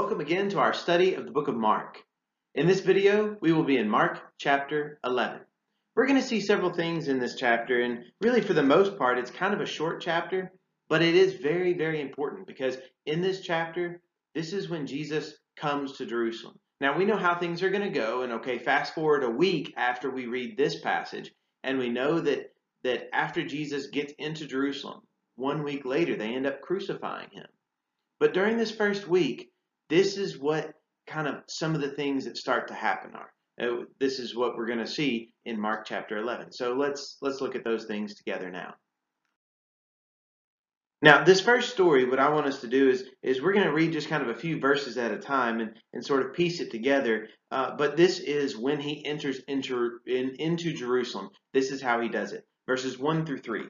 Welcome 0.00 0.22
again 0.22 0.48
to 0.48 0.60
our 0.60 0.72
study 0.72 1.12
of 1.12 1.26
the 1.26 1.30
book 1.30 1.48
of 1.48 1.54
Mark. 1.54 2.02
In 2.54 2.66
this 2.66 2.80
video, 2.80 3.36
we 3.42 3.52
will 3.52 3.64
be 3.64 3.76
in 3.76 3.86
Mark 3.86 4.18
chapter 4.38 4.98
11. 5.04 5.42
We're 5.94 6.06
going 6.06 6.18
to 6.18 6.26
see 6.26 6.40
several 6.40 6.72
things 6.72 7.06
in 7.06 7.18
this 7.20 7.34
chapter, 7.34 7.82
and 7.82 8.04
really 8.22 8.40
for 8.40 8.54
the 8.54 8.62
most 8.62 8.96
part, 8.96 9.18
it's 9.18 9.30
kind 9.30 9.52
of 9.52 9.60
a 9.60 9.66
short 9.66 10.00
chapter, 10.00 10.52
but 10.88 11.02
it 11.02 11.14
is 11.14 11.34
very, 11.34 11.74
very 11.74 12.00
important 12.00 12.46
because 12.46 12.78
in 13.04 13.20
this 13.20 13.42
chapter, 13.42 14.00
this 14.34 14.54
is 14.54 14.70
when 14.70 14.86
Jesus 14.86 15.34
comes 15.54 15.98
to 15.98 16.06
Jerusalem. 16.06 16.58
Now, 16.80 16.96
we 16.96 17.04
know 17.04 17.18
how 17.18 17.34
things 17.34 17.62
are 17.62 17.70
going 17.70 17.92
to 17.92 18.00
go, 18.00 18.22
and 18.22 18.32
okay, 18.32 18.58
fast 18.58 18.94
forward 18.94 19.22
a 19.22 19.28
week 19.28 19.74
after 19.76 20.10
we 20.10 20.24
read 20.24 20.56
this 20.56 20.80
passage, 20.80 21.30
and 21.62 21.78
we 21.78 21.90
know 21.90 22.20
that, 22.20 22.54
that 22.84 23.14
after 23.14 23.44
Jesus 23.44 23.88
gets 23.88 24.14
into 24.18 24.46
Jerusalem, 24.46 25.02
one 25.36 25.62
week 25.62 25.84
later, 25.84 26.16
they 26.16 26.34
end 26.34 26.46
up 26.46 26.62
crucifying 26.62 27.28
him. 27.32 27.46
But 28.18 28.32
during 28.32 28.56
this 28.56 28.70
first 28.70 29.06
week, 29.06 29.50
this 29.90 30.16
is 30.16 30.38
what 30.38 30.72
kind 31.06 31.28
of 31.28 31.42
some 31.48 31.74
of 31.74 31.80
the 31.80 31.90
things 31.90 32.24
that 32.24 32.36
start 32.36 32.68
to 32.68 32.74
happen 32.74 33.12
are. 33.14 33.32
Uh, 33.60 33.84
this 33.98 34.18
is 34.18 34.34
what 34.34 34.56
we're 34.56 34.66
going 34.66 34.78
to 34.78 34.86
see 34.86 35.32
in 35.44 35.60
Mark 35.60 35.84
chapter 35.84 36.16
11. 36.16 36.52
So 36.52 36.72
let's 36.72 37.18
let's 37.20 37.40
look 37.40 37.54
at 37.54 37.64
those 37.64 37.84
things 37.84 38.14
together 38.14 38.50
now. 38.50 38.74
Now, 41.02 41.24
this 41.24 41.40
first 41.40 41.70
story, 41.70 42.04
what 42.04 42.18
I 42.18 42.28
want 42.28 42.46
us 42.46 42.60
to 42.60 42.68
do 42.68 42.90
is, 42.90 43.04
is 43.22 43.40
we're 43.40 43.54
going 43.54 43.66
to 43.66 43.72
read 43.72 43.92
just 43.92 44.10
kind 44.10 44.22
of 44.22 44.28
a 44.28 44.38
few 44.38 44.60
verses 44.60 44.98
at 44.98 45.12
a 45.12 45.18
time 45.18 45.60
and, 45.60 45.72
and 45.94 46.04
sort 46.04 46.26
of 46.26 46.34
piece 46.34 46.60
it 46.60 46.70
together. 46.70 47.28
Uh, 47.50 47.74
but 47.74 47.96
this 47.96 48.18
is 48.18 48.56
when 48.56 48.78
he 48.80 49.04
enters 49.06 49.40
into, 49.48 49.98
in, 50.06 50.36
into 50.38 50.74
Jerusalem. 50.74 51.30
This 51.54 51.70
is 51.70 51.80
how 51.80 52.02
he 52.02 52.10
does 52.10 52.34
it. 52.34 52.44
Verses 52.66 52.98
1 52.98 53.24
through 53.24 53.38
3. 53.38 53.62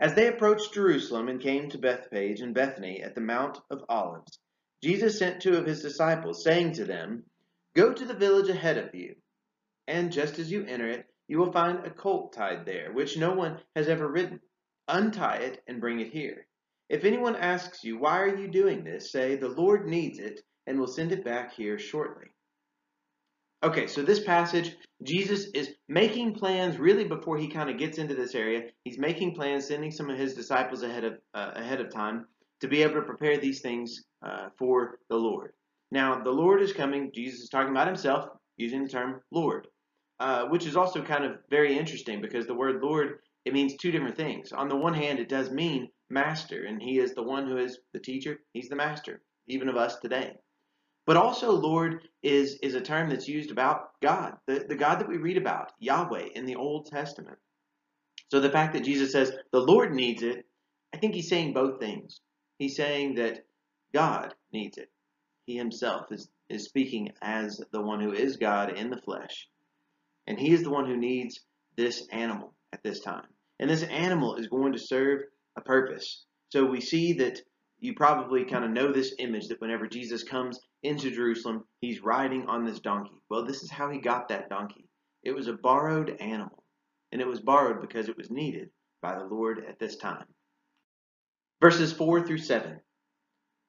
As 0.00 0.14
they 0.14 0.28
approached 0.28 0.74
Jerusalem 0.74 1.28
and 1.28 1.40
came 1.40 1.68
to 1.70 1.78
Bethphage 1.78 2.40
and 2.40 2.54
Bethany 2.54 3.02
at 3.02 3.16
the 3.16 3.20
Mount 3.20 3.58
of 3.68 3.84
Olives, 3.88 4.38
Jesus 4.82 5.18
sent 5.18 5.42
two 5.42 5.56
of 5.56 5.66
his 5.66 5.82
disciples, 5.82 6.42
saying 6.42 6.72
to 6.74 6.84
them, 6.84 7.24
Go 7.74 7.92
to 7.92 8.04
the 8.04 8.14
village 8.14 8.48
ahead 8.48 8.78
of 8.78 8.94
you, 8.94 9.16
and 9.86 10.12
just 10.12 10.38
as 10.38 10.50
you 10.50 10.64
enter 10.64 10.88
it, 10.88 11.06
you 11.28 11.38
will 11.38 11.52
find 11.52 11.84
a 11.84 11.90
colt 11.90 12.32
tied 12.32 12.64
there, 12.66 12.92
which 12.92 13.16
no 13.16 13.32
one 13.34 13.60
has 13.76 13.88
ever 13.88 14.08
ridden. 14.08 14.40
Untie 14.88 15.36
it 15.36 15.62
and 15.68 15.80
bring 15.80 16.00
it 16.00 16.12
here. 16.12 16.46
If 16.88 17.04
anyone 17.04 17.36
asks 17.36 17.84
you, 17.84 17.98
Why 17.98 18.20
are 18.20 18.36
you 18.36 18.48
doing 18.48 18.82
this? 18.82 19.12
say, 19.12 19.36
The 19.36 19.48
Lord 19.48 19.86
needs 19.86 20.18
it, 20.18 20.40
and 20.66 20.80
will 20.80 20.88
send 20.88 21.12
it 21.12 21.24
back 21.24 21.54
here 21.54 21.78
shortly. 21.78 22.28
Okay, 23.62 23.86
so 23.86 24.02
this 24.02 24.20
passage, 24.24 24.74
Jesus 25.02 25.46
is 25.54 25.68
making 25.88 26.34
plans 26.34 26.78
really 26.78 27.04
before 27.04 27.36
he 27.36 27.48
kind 27.48 27.68
of 27.68 27.78
gets 27.78 27.98
into 27.98 28.14
this 28.14 28.34
area. 28.34 28.70
He's 28.84 28.98
making 28.98 29.34
plans, 29.34 29.68
sending 29.68 29.90
some 29.90 30.08
of 30.08 30.18
his 30.18 30.34
disciples 30.34 30.82
ahead 30.82 31.04
of 31.04 31.18
uh, 31.34 31.52
ahead 31.54 31.80
of 31.80 31.92
time 31.92 32.26
to 32.60 32.68
be 32.68 32.82
able 32.82 32.94
to 32.94 33.02
prepare 33.02 33.38
these 33.38 33.60
things 33.60 34.04
uh, 34.24 34.48
for 34.58 34.98
the 35.08 35.16
Lord. 35.16 35.52
Now, 35.90 36.22
the 36.22 36.30
Lord 36.30 36.62
is 36.62 36.72
coming. 36.72 37.10
Jesus 37.14 37.40
is 37.40 37.48
talking 37.48 37.70
about 37.70 37.86
himself 37.86 38.28
using 38.56 38.82
the 38.82 38.88
term 38.88 39.20
Lord, 39.32 39.66
uh, 40.20 40.44
which 40.46 40.66
is 40.66 40.76
also 40.76 41.02
kind 41.02 41.24
of 41.24 41.38
very 41.50 41.76
interesting 41.76 42.20
because 42.20 42.46
the 42.46 42.54
word 42.54 42.82
Lord 42.82 43.18
it 43.44 43.54
means 43.54 43.76
two 43.76 43.90
different 43.90 44.16
things. 44.16 44.52
On 44.52 44.68
the 44.68 44.76
one 44.76 44.94
hand, 44.94 45.18
it 45.18 45.28
does 45.28 45.50
mean 45.50 45.88
master, 46.10 46.64
and 46.64 46.82
he 46.82 46.98
is 46.98 47.14
the 47.14 47.22
one 47.22 47.46
who 47.46 47.56
is 47.56 47.78
the 47.92 48.00
teacher. 48.00 48.40
He's 48.52 48.68
the 48.68 48.76
master, 48.76 49.22
even 49.48 49.68
of 49.68 49.76
us 49.76 49.96
today. 49.96 50.34
But 51.06 51.16
also, 51.16 51.50
Lord 51.50 52.06
is, 52.22 52.58
is 52.62 52.74
a 52.74 52.80
term 52.80 53.08
that's 53.08 53.26
used 53.26 53.50
about 53.50 53.98
God, 54.02 54.34
the, 54.46 54.66
the 54.68 54.76
God 54.76 55.00
that 55.00 55.08
we 55.08 55.16
read 55.16 55.38
about, 55.38 55.72
Yahweh, 55.80 56.28
in 56.34 56.44
the 56.44 56.56
Old 56.56 56.86
Testament. 56.86 57.38
So 58.28 58.40
the 58.40 58.50
fact 58.50 58.74
that 58.74 58.84
Jesus 58.84 59.10
says 59.10 59.32
the 59.52 59.60
Lord 59.60 59.94
needs 59.94 60.22
it, 60.22 60.44
I 60.94 60.98
think 60.98 61.14
he's 61.14 61.28
saying 61.28 61.54
both 61.54 61.80
things. 61.80 62.20
He's 62.60 62.76
saying 62.76 63.14
that 63.14 63.46
God 63.94 64.34
needs 64.52 64.76
it. 64.76 64.90
He 65.46 65.56
himself 65.56 66.12
is, 66.12 66.28
is 66.50 66.66
speaking 66.66 67.10
as 67.22 67.58
the 67.72 67.80
one 67.80 68.00
who 68.00 68.12
is 68.12 68.36
God 68.36 68.76
in 68.76 68.90
the 68.90 69.00
flesh. 69.00 69.48
And 70.26 70.38
he 70.38 70.52
is 70.52 70.62
the 70.62 70.68
one 70.68 70.84
who 70.84 70.98
needs 70.98 71.40
this 71.78 72.06
animal 72.12 72.52
at 72.74 72.82
this 72.82 73.00
time. 73.00 73.24
And 73.58 73.70
this 73.70 73.82
animal 73.82 74.34
is 74.36 74.48
going 74.48 74.74
to 74.74 74.78
serve 74.78 75.22
a 75.56 75.62
purpose. 75.62 76.26
So 76.50 76.66
we 76.66 76.82
see 76.82 77.14
that 77.14 77.40
you 77.78 77.94
probably 77.94 78.44
kind 78.44 78.66
of 78.66 78.72
know 78.72 78.92
this 78.92 79.14
image 79.18 79.48
that 79.48 79.62
whenever 79.62 79.86
Jesus 79.86 80.22
comes 80.22 80.60
into 80.82 81.10
Jerusalem, 81.10 81.64
he's 81.80 82.02
riding 82.02 82.44
on 82.46 82.66
this 82.66 82.80
donkey. 82.80 83.22
Well, 83.30 83.46
this 83.46 83.62
is 83.62 83.70
how 83.70 83.88
he 83.88 84.00
got 84.00 84.28
that 84.28 84.50
donkey. 84.50 84.86
It 85.22 85.34
was 85.34 85.48
a 85.48 85.54
borrowed 85.54 86.14
animal, 86.20 86.62
and 87.10 87.22
it 87.22 87.26
was 87.26 87.40
borrowed 87.40 87.80
because 87.80 88.10
it 88.10 88.18
was 88.18 88.30
needed 88.30 88.68
by 89.00 89.14
the 89.14 89.24
Lord 89.24 89.64
at 89.66 89.78
this 89.78 89.96
time. 89.96 90.26
Verses 91.60 91.92
4 91.92 92.26
through 92.26 92.38
7. 92.38 92.80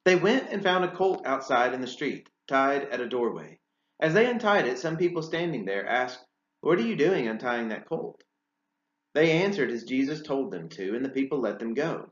They 0.06 0.16
went 0.16 0.50
and 0.50 0.64
found 0.64 0.86
a 0.86 0.96
colt 0.96 1.26
outside 1.26 1.74
in 1.74 1.82
the 1.82 1.88
street, 1.88 2.30
tied 2.48 2.84
at 2.90 3.02
a 3.02 3.10
doorway. 3.10 3.60
As 4.00 4.14
they 4.14 4.30
untied 4.30 4.66
it, 4.66 4.80
some 4.80 4.98
people 4.98 5.22
standing 5.22 5.66
there 5.66 5.88
asked, 5.88 6.26
What 6.62 6.80
are 6.80 6.88
you 6.88 6.96
doing 6.96 7.28
untying 7.28 7.70
that 7.70 7.88
colt? 7.88 8.24
They 9.14 9.32
answered 9.32 9.72
as 9.72 9.84
Jesus 9.84 10.22
told 10.22 10.52
them 10.52 10.70
to, 10.70 10.96
and 10.96 11.04
the 11.04 11.10
people 11.10 11.40
let 11.40 11.60
them 11.60 11.74
go. 11.74 12.12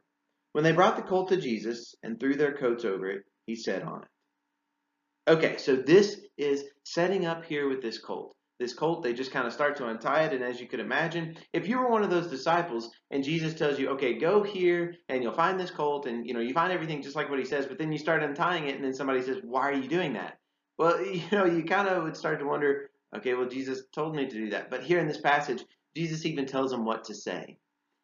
When 0.51 0.63
they 0.63 0.71
brought 0.71 0.97
the 0.97 1.01
colt 1.01 1.29
to 1.29 1.37
Jesus 1.37 1.95
and 2.03 2.19
threw 2.19 2.35
their 2.35 2.57
coats 2.57 2.83
over 2.83 3.07
it, 3.07 3.23
he 3.45 3.55
sat 3.55 3.83
on 3.83 4.03
it. 4.03 5.31
Okay, 5.31 5.57
so 5.57 5.75
this 5.75 6.19
is 6.37 6.65
setting 6.83 7.25
up 7.25 7.45
here 7.45 7.69
with 7.69 7.81
this 7.81 7.99
colt. 7.99 8.35
This 8.59 8.73
colt, 8.73 9.03
they 9.03 9.13
just 9.13 9.31
kind 9.31 9.47
of 9.47 9.53
start 9.53 9.77
to 9.77 9.87
untie 9.87 10.23
it, 10.23 10.33
and 10.33 10.43
as 10.43 10.59
you 10.59 10.67
could 10.67 10.81
imagine, 10.81 11.37
if 11.53 11.67
you 11.67 11.79
were 11.79 11.89
one 11.89 12.03
of 12.03 12.09
those 12.09 12.27
disciples 12.27 12.91
and 13.09 13.23
Jesus 13.23 13.53
tells 13.53 13.79
you, 13.79 13.89
okay, 13.91 14.13
go 14.19 14.43
here 14.43 14.95
and 15.07 15.23
you'll 15.23 15.33
find 15.33 15.59
this 15.59 15.71
colt, 15.71 16.05
and 16.05 16.27
you 16.27 16.33
know, 16.33 16.41
you 16.41 16.53
find 16.53 16.73
everything 16.73 17.01
just 17.01 17.15
like 17.15 17.29
what 17.29 17.39
he 17.39 17.45
says, 17.45 17.65
but 17.65 17.77
then 17.77 17.91
you 17.91 17.97
start 17.97 18.21
untying 18.21 18.67
it, 18.67 18.75
and 18.75 18.83
then 18.83 18.93
somebody 18.93 19.21
says, 19.21 19.37
why 19.43 19.69
are 19.69 19.73
you 19.73 19.87
doing 19.87 20.13
that? 20.13 20.39
Well, 20.77 21.01
you 21.05 21.23
know, 21.31 21.45
you 21.45 21.63
kind 21.63 21.87
of 21.87 22.03
would 22.03 22.17
start 22.17 22.39
to 22.39 22.45
wonder, 22.45 22.89
okay, 23.15 23.33
well, 23.33 23.47
Jesus 23.47 23.83
told 23.93 24.15
me 24.15 24.25
to 24.25 24.35
do 24.35 24.49
that. 24.49 24.69
But 24.69 24.83
here 24.83 24.99
in 24.99 25.07
this 25.07 25.21
passage, 25.21 25.63
Jesus 25.95 26.25
even 26.25 26.45
tells 26.45 26.71
them 26.71 26.85
what 26.85 27.05
to 27.05 27.15
say. 27.15 27.57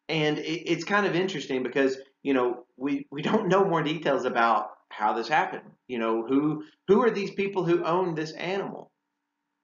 And 0.08 0.38
it's 0.38 0.84
kind 0.84 1.04
of 1.04 1.16
interesting 1.16 1.62
because, 1.62 1.98
you 2.22 2.32
know, 2.32 2.64
we, 2.76 3.06
we 3.10 3.22
don't 3.22 3.48
know 3.48 3.64
more 3.64 3.82
details 3.82 4.24
about 4.24 4.70
how 4.88 5.12
this 5.12 5.28
happened. 5.28 5.64
You 5.88 5.98
know, 5.98 6.24
who 6.26 6.64
who 6.88 7.02
are 7.02 7.10
these 7.10 7.30
people 7.30 7.64
who 7.64 7.84
own 7.84 8.14
this 8.14 8.32
animal? 8.32 8.90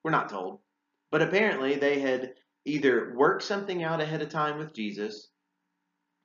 We're 0.03 0.11
not 0.11 0.29
told. 0.29 0.59
But 1.13 1.23
apparently 1.23 1.77
they 1.77 2.01
had 2.01 2.33
either 2.65 3.13
worked 3.15 3.43
something 3.43 3.85
out 3.85 4.01
ahead 4.01 4.23
of 4.23 4.31
time 4.31 4.59
with 4.59 4.73
Jesus 4.75 5.29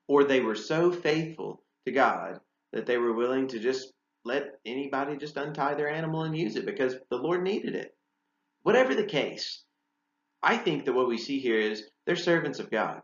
or 0.08 0.24
they 0.24 0.40
were 0.40 0.56
so 0.56 0.92
faithful 0.92 1.62
to 1.86 1.92
God 1.92 2.40
that 2.72 2.86
they 2.86 2.98
were 2.98 3.14
willing 3.14 3.50
to 3.50 3.59
just 3.59 3.92
let 4.24 4.59
anybody 4.66 5.18
just 5.18 5.36
untie 5.36 5.74
their 5.74 5.90
animal 5.90 6.24
and 6.24 6.38
use 6.38 6.56
it 6.56 6.66
because 6.66 6.96
the 7.09 7.18
Lord 7.18 7.44
needed 7.44 7.75
it. 7.75 7.98
Whatever 8.64 8.96
the 8.96 9.03
case, 9.03 9.62
I 10.42 10.58
think 10.58 10.86
that 10.86 10.94
what 10.94 11.09
we 11.09 11.18
see 11.18 11.40
here 11.40 11.59
is 11.59 11.84
they're 12.06 12.16
servants 12.16 12.59
of 12.59 12.72
God. 12.72 13.02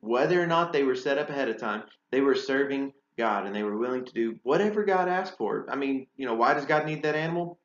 Whether 0.00 0.42
or 0.42 0.46
not 0.46 0.72
they 0.72 0.84
were 0.84 0.94
set 0.94 1.18
up 1.18 1.28
ahead 1.28 1.50
of 1.50 1.58
time, 1.58 1.82
they 2.10 2.22
were 2.22 2.34
serving 2.34 2.94
God 3.18 3.44
and 3.44 3.54
they 3.54 3.62
were 3.62 3.76
willing 3.76 4.06
to 4.06 4.12
do 4.14 4.38
whatever 4.42 4.84
God 4.86 5.06
asked 5.06 5.36
for. 5.36 5.66
I 5.70 5.76
mean, 5.76 6.06
you 6.16 6.24
know, 6.24 6.34
why 6.34 6.54
does 6.54 6.64
God 6.64 6.86
need 6.86 7.02
that 7.02 7.14
animal? 7.14 7.58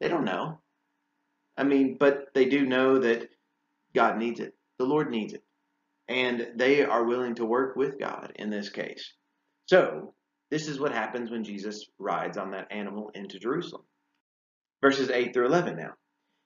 They 0.00 0.06
don't 0.06 0.24
know. 0.24 0.59
I 1.56 1.64
mean, 1.64 1.96
but 1.98 2.32
they 2.34 2.46
do 2.46 2.64
know 2.64 2.98
that 2.98 3.28
God 3.94 4.18
needs 4.18 4.40
it. 4.40 4.54
The 4.78 4.84
Lord 4.84 5.10
needs 5.10 5.34
it. 5.34 5.44
And 6.08 6.52
they 6.56 6.82
are 6.84 7.04
willing 7.04 7.34
to 7.36 7.44
work 7.44 7.76
with 7.76 7.98
God 7.98 8.32
in 8.36 8.50
this 8.50 8.68
case. 8.68 9.12
So, 9.66 10.14
this 10.50 10.66
is 10.66 10.80
what 10.80 10.92
happens 10.92 11.30
when 11.30 11.44
Jesus 11.44 11.86
rides 11.98 12.36
on 12.36 12.50
that 12.50 12.72
animal 12.72 13.10
into 13.14 13.38
Jerusalem. 13.38 13.84
Verses 14.82 15.10
8 15.10 15.32
through 15.32 15.46
11 15.46 15.76
now. 15.76 15.94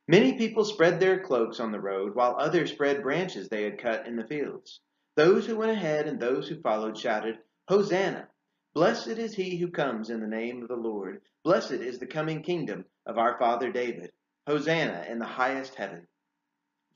Many 0.07 0.35
people 0.35 0.67
spread 0.67 1.01
their 1.01 1.21
cloaks 1.21 1.61
on 1.61 1.73
the 1.73 1.81
road, 1.81 2.15
while 2.15 2.37
others 2.39 2.73
spread 2.73 3.03
branches 3.03 3.49
they 3.49 3.63
had 3.63 3.79
cut 3.79 4.07
in 4.07 4.17
the 4.17 4.27
fields. 4.27 4.81
Those 5.17 5.47
who 5.47 5.57
went 5.57 5.71
ahead 5.71 6.07
and 6.07 6.21
those 6.21 6.49
who 6.49 6.61
followed 6.61 6.99
shouted, 6.99 7.39
Hosanna! 7.69 8.29
Blessed 8.75 9.07
is 9.07 9.35
he 9.35 9.57
who 9.57 9.71
comes 9.71 10.11
in 10.11 10.21
the 10.21 10.27
name 10.27 10.61
of 10.61 10.69
the 10.69 10.77
Lord. 10.77 11.23
Blessed 11.45 11.73
is 11.73 11.99
the 11.99 12.07
coming 12.07 12.43
kingdom 12.43 12.85
of 13.07 13.17
our 13.17 13.39
father 13.39 13.71
David. 13.73 14.13
Hosanna 14.47 15.07
in 15.09 15.19
the 15.19 15.25
highest 15.25 15.75
heaven. 15.75 16.07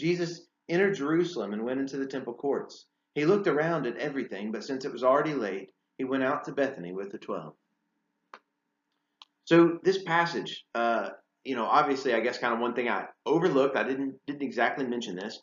Jesus 0.00 0.47
entered 0.69 0.95
Jerusalem 0.95 1.53
and 1.53 1.65
went 1.65 1.81
into 1.81 1.97
the 1.97 2.06
temple 2.06 2.35
courts. 2.35 2.87
He 3.15 3.25
looked 3.25 3.47
around 3.47 3.87
at 3.87 3.97
everything, 3.97 4.53
but 4.53 4.65
since 4.65 4.85
it 4.85 4.93
was 4.93 5.03
already 5.03 5.35
late, 5.35 5.71
he 5.97 6.05
went 6.05 6.23
out 6.23 6.45
to 6.45 6.53
Bethany 6.53 6.93
with 6.93 7.11
the 7.11 7.19
twelve. 7.19 7.55
So 9.45 9.79
this 9.83 10.03
passage, 10.03 10.65
uh, 10.75 11.11
you 11.43 11.56
know, 11.56 11.65
obviously, 11.65 12.15
I 12.15 12.21
guess 12.21 12.39
kind 12.39 12.53
of 12.53 12.61
one 12.61 12.75
thing 12.75 12.89
I 12.89 13.06
overlooked. 13.25 13.77
I 13.77 13.83
didn't 13.83 14.15
didn't 14.27 14.43
exactly 14.43 14.87
mention 14.87 15.17
this. 15.17 15.41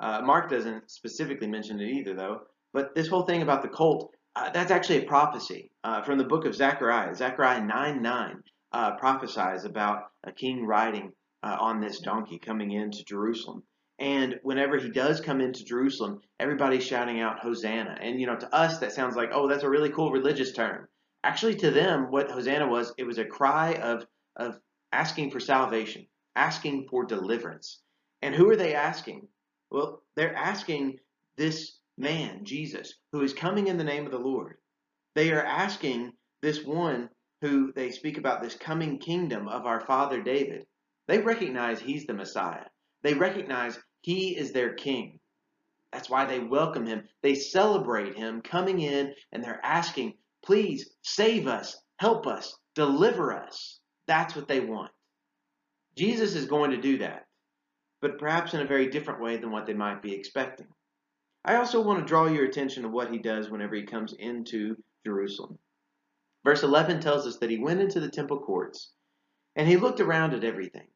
Uh, 0.00 0.22
Mark 0.22 0.50
doesn't 0.50 0.90
specifically 0.90 1.46
mention 1.46 1.78
it 1.80 1.88
either, 1.88 2.14
though. 2.14 2.40
But 2.72 2.94
this 2.94 3.08
whole 3.08 3.24
thing 3.24 3.42
about 3.42 3.62
the 3.62 3.68
colt, 3.68 4.10
uh, 4.34 4.50
that's 4.50 4.70
actually 4.70 5.04
a 5.04 5.06
prophecy 5.06 5.70
uh, 5.84 6.02
from 6.02 6.18
the 6.18 6.24
book 6.24 6.46
of 6.46 6.54
Zechariah. 6.54 7.14
Zechariah 7.14 7.62
9 7.62 8.02
9 8.02 8.42
uh, 8.72 8.96
prophesies 8.96 9.64
about 9.64 10.04
a 10.24 10.32
king 10.32 10.66
riding 10.66 11.12
uh, 11.42 11.56
on 11.60 11.80
this 11.80 12.00
donkey 12.00 12.38
coming 12.38 12.72
into 12.72 13.04
Jerusalem. 13.04 13.62
And 13.98 14.40
whenever 14.42 14.78
he 14.78 14.90
does 14.90 15.20
come 15.20 15.40
into 15.40 15.64
Jerusalem, 15.64 16.20
everybody's 16.40 16.84
shouting 16.84 17.20
out 17.20 17.38
Hosanna. 17.38 17.96
And, 18.00 18.20
you 18.20 18.26
know, 18.26 18.36
to 18.36 18.54
us, 18.54 18.78
that 18.78 18.92
sounds 18.92 19.16
like, 19.16 19.30
oh, 19.32 19.48
that's 19.48 19.62
a 19.62 19.70
really 19.70 19.90
cool 19.90 20.10
religious 20.10 20.52
term. 20.52 20.88
Actually, 21.22 21.54
to 21.56 21.70
them, 21.70 22.10
what 22.10 22.30
Hosanna 22.30 22.66
was, 22.66 22.92
it 22.98 23.04
was 23.04 23.18
a 23.18 23.24
cry 23.24 23.74
of, 23.74 24.06
of 24.36 24.58
asking 24.92 25.30
for 25.30 25.38
salvation, 25.38 26.06
asking 26.34 26.88
for 26.88 27.04
deliverance. 27.04 27.80
And 28.22 28.34
who 28.34 28.48
are 28.50 28.56
they 28.56 28.74
asking? 28.74 29.28
Well, 29.70 30.02
they're 30.16 30.34
asking 30.34 30.98
this 31.36 31.78
man, 31.96 32.44
Jesus, 32.44 32.94
who 33.12 33.22
is 33.22 33.32
coming 33.32 33.68
in 33.68 33.76
the 33.76 33.84
name 33.84 34.04
of 34.04 34.12
the 34.12 34.18
Lord. 34.18 34.56
They 35.14 35.30
are 35.32 35.44
asking 35.44 36.12
this 36.40 36.64
one 36.64 37.08
who 37.40 37.72
they 37.72 37.90
speak 37.90 38.18
about 38.18 38.42
this 38.42 38.54
coming 38.54 38.98
kingdom 38.98 39.48
of 39.48 39.66
our 39.66 39.80
father 39.80 40.22
David. 40.22 40.66
They 41.08 41.18
recognize 41.18 41.80
he's 41.80 42.06
the 42.06 42.14
Messiah. 42.14 42.64
They 43.02 43.14
recognize 43.14 43.78
he 44.02 44.36
is 44.36 44.52
their 44.52 44.74
king. 44.74 45.18
That's 45.92 46.08
why 46.08 46.24
they 46.24 46.38
welcome 46.38 46.86
him. 46.86 47.08
They 47.22 47.34
celebrate 47.34 48.16
him 48.16 48.40
coming 48.40 48.80
in 48.80 49.14
and 49.32 49.42
they're 49.42 49.60
asking, 49.64 50.14
please 50.44 50.90
save 51.02 51.46
us, 51.46 51.80
help 51.98 52.26
us, 52.26 52.56
deliver 52.74 53.32
us. 53.32 53.80
That's 54.06 54.34
what 54.34 54.48
they 54.48 54.60
want. 54.60 54.90
Jesus 55.96 56.34
is 56.34 56.46
going 56.46 56.70
to 56.70 56.80
do 56.80 56.98
that, 56.98 57.26
but 58.00 58.18
perhaps 58.18 58.54
in 58.54 58.60
a 58.60 58.66
very 58.66 58.88
different 58.88 59.20
way 59.20 59.36
than 59.36 59.50
what 59.50 59.66
they 59.66 59.74
might 59.74 60.02
be 60.02 60.14
expecting. 60.14 60.66
I 61.44 61.56
also 61.56 61.82
want 61.82 61.98
to 61.98 62.06
draw 62.06 62.26
your 62.26 62.44
attention 62.44 62.84
to 62.84 62.88
what 62.88 63.10
he 63.10 63.18
does 63.18 63.50
whenever 63.50 63.74
he 63.74 63.82
comes 63.82 64.14
into 64.18 64.76
Jerusalem. 65.04 65.58
Verse 66.44 66.62
11 66.62 67.00
tells 67.00 67.26
us 67.26 67.36
that 67.38 67.50
he 67.50 67.58
went 67.58 67.80
into 67.80 68.00
the 68.00 68.08
temple 68.08 68.40
courts 68.40 68.92
and 69.56 69.68
he 69.68 69.76
looked 69.76 70.00
around 70.00 70.34
at 70.34 70.44
everything. 70.44 70.86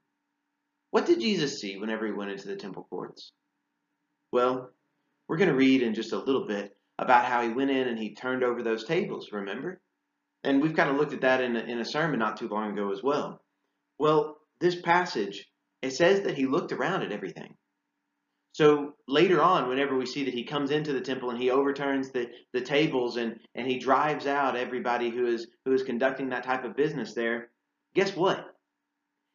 What 0.90 1.06
did 1.06 1.20
Jesus 1.20 1.60
see 1.60 1.76
whenever 1.76 2.06
he 2.06 2.12
went 2.12 2.30
into 2.30 2.48
the 2.48 2.56
temple 2.56 2.86
courts? 2.88 3.32
Well, 4.32 4.70
we're 5.28 5.36
going 5.36 5.50
to 5.50 5.56
read 5.56 5.82
in 5.82 5.94
just 5.94 6.12
a 6.12 6.18
little 6.18 6.46
bit 6.46 6.76
about 6.98 7.26
how 7.26 7.42
he 7.42 7.50
went 7.50 7.70
in 7.70 7.88
and 7.88 7.98
he 7.98 8.14
turned 8.14 8.42
over 8.42 8.62
those 8.62 8.84
tables, 8.84 9.30
remember? 9.32 9.80
And 10.44 10.62
we've 10.62 10.76
kind 10.76 10.90
of 10.90 10.96
looked 10.96 11.12
at 11.12 11.22
that 11.22 11.40
in 11.42 11.56
a, 11.56 11.60
in 11.60 11.80
a 11.80 11.84
sermon 11.84 12.18
not 12.18 12.38
too 12.38 12.48
long 12.48 12.72
ago 12.72 12.92
as 12.92 13.02
well. 13.02 13.42
Well, 13.98 14.38
this 14.60 14.80
passage, 14.80 15.46
it 15.82 15.90
says 15.92 16.22
that 16.22 16.36
he 16.36 16.46
looked 16.46 16.72
around 16.72 17.02
at 17.02 17.12
everything. 17.12 17.56
So 18.52 18.94
later 19.06 19.42
on, 19.42 19.68
whenever 19.68 19.98
we 19.98 20.06
see 20.06 20.24
that 20.24 20.32
he 20.32 20.44
comes 20.44 20.70
into 20.70 20.94
the 20.94 21.00
temple 21.02 21.28
and 21.28 21.38
he 21.38 21.50
overturns 21.50 22.10
the, 22.10 22.28
the 22.54 22.62
tables 22.62 23.18
and, 23.18 23.38
and 23.54 23.66
he 23.66 23.78
drives 23.78 24.26
out 24.26 24.56
everybody 24.56 25.10
who 25.10 25.26
is 25.26 25.46
who 25.66 25.74
is 25.74 25.82
conducting 25.82 26.30
that 26.30 26.44
type 26.44 26.64
of 26.64 26.74
business 26.74 27.12
there, 27.12 27.50
guess 27.96 28.14
what? 28.14 28.44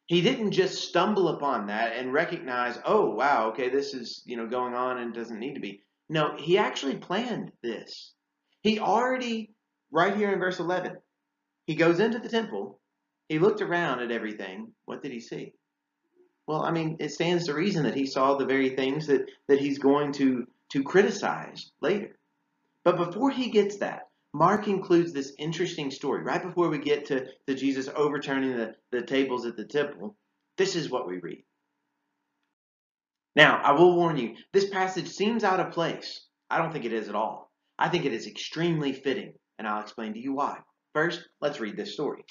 He 0.06 0.22
didn't 0.22 0.52
just 0.52 0.88
stumble 0.88 1.28
upon 1.28 1.66
that 1.66 1.96
and 1.96 2.12
recognize, 2.12 2.78
oh 2.84 3.10
wow, 3.10 3.50
okay, 3.50 3.68
this 3.68 3.92
is 3.92 4.22
you 4.24 4.36
know 4.36 4.46
going 4.46 4.74
on 4.74 4.98
and 4.98 5.12
doesn't 5.12 5.38
need 5.38 5.54
to 5.54 5.60
be. 5.60 5.82
No, 6.08 6.36
he 6.36 6.58
actually 6.58 6.96
planned 6.96 7.52
this. 7.62 8.14
He 8.62 8.78
already, 8.78 9.54
right 9.90 10.16
here 10.16 10.32
in 10.32 10.38
verse 10.38 10.60
11, 10.60 10.96
he 11.66 11.74
goes 11.74 12.00
into 12.00 12.18
the 12.18 12.28
temple, 12.28 12.80
he 13.28 13.38
looked 13.38 13.62
around 13.62 14.00
at 14.00 14.10
everything. 14.10 14.72
What 14.84 15.02
did 15.02 15.12
he 15.12 15.20
see? 15.20 15.54
Well, 16.46 16.62
I 16.62 16.70
mean, 16.70 16.96
it 17.00 17.12
stands 17.12 17.46
to 17.46 17.54
reason 17.54 17.84
that 17.84 17.94
he 17.94 18.06
saw 18.06 18.34
the 18.34 18.46
very 18.46 18.70
things 18.70 19.06
that, 19.06 19.22
that 19.48 19.60
he's 19.60 19.78
going 19.78 20.12
to, 20.14 20.46
to 20.72 20.82
criticize 20.82 21.70
later. 21.80 22.18
But 22.84 22.96
before 22.96 23.30
he 23.30 23.50
gets 23.50 23.78
that, 23.78 24.02
Mark 24.34 24.66
includes 24.66 25.12
this 25.12 25.34
interesting 25.38 25.90
story. 25.90 26.22
Right 26.22 26.42
before 26.42 26.68
we 26.68 26.78
get 26.78 27.06
to, 27.06 27.26
to 27.46 27.54
Jesus 27.54 27.88
overturning 27.94 28.56
the, 28.56 28.74
the 28.90 29.02
tables 29.02 29.44
at 29.44 29.56
the 29.56 29.64
temple, 29.64 30.16
this 30.56 30.74
is 30.74 30.90
what 30.90 31.06
we 31.06 31.18
read. 31.18 31.44
Now, 33.36 33.60
I 33.62 33.72
will 33.72 33.96
warn 33.96 34.16
you, 34.16 34.36
this 34.52 34.68
passage 34.68 35.08
seems 35.08 35.44
out 35.44 35.60
of 35.60 35.72
place. 35.72 36.26
I 36.50 36.58
don't 36.58 36.72
think 36.72 36.84
it 36.84 36.92
is 36.92 37.08
at 37.08 37.14
all. 37.14 37.50
I 37.78 37.88
think 37.88 38.04
it 38.04 38.12
is 38.12 38.26
extremely 38.26 38.92
fitting, 38.92 39.34
and 39.58 39.66
I'll 39.66 39.82
explain 39.82 40.14
to 40.14 40.20
you 40.20 40.34
why. 40.34 40.58
First, 40.94 41.26
let's 41.40 41.60
read 41.60 41.76
this 41.76 41.94
story. 41.94 42.24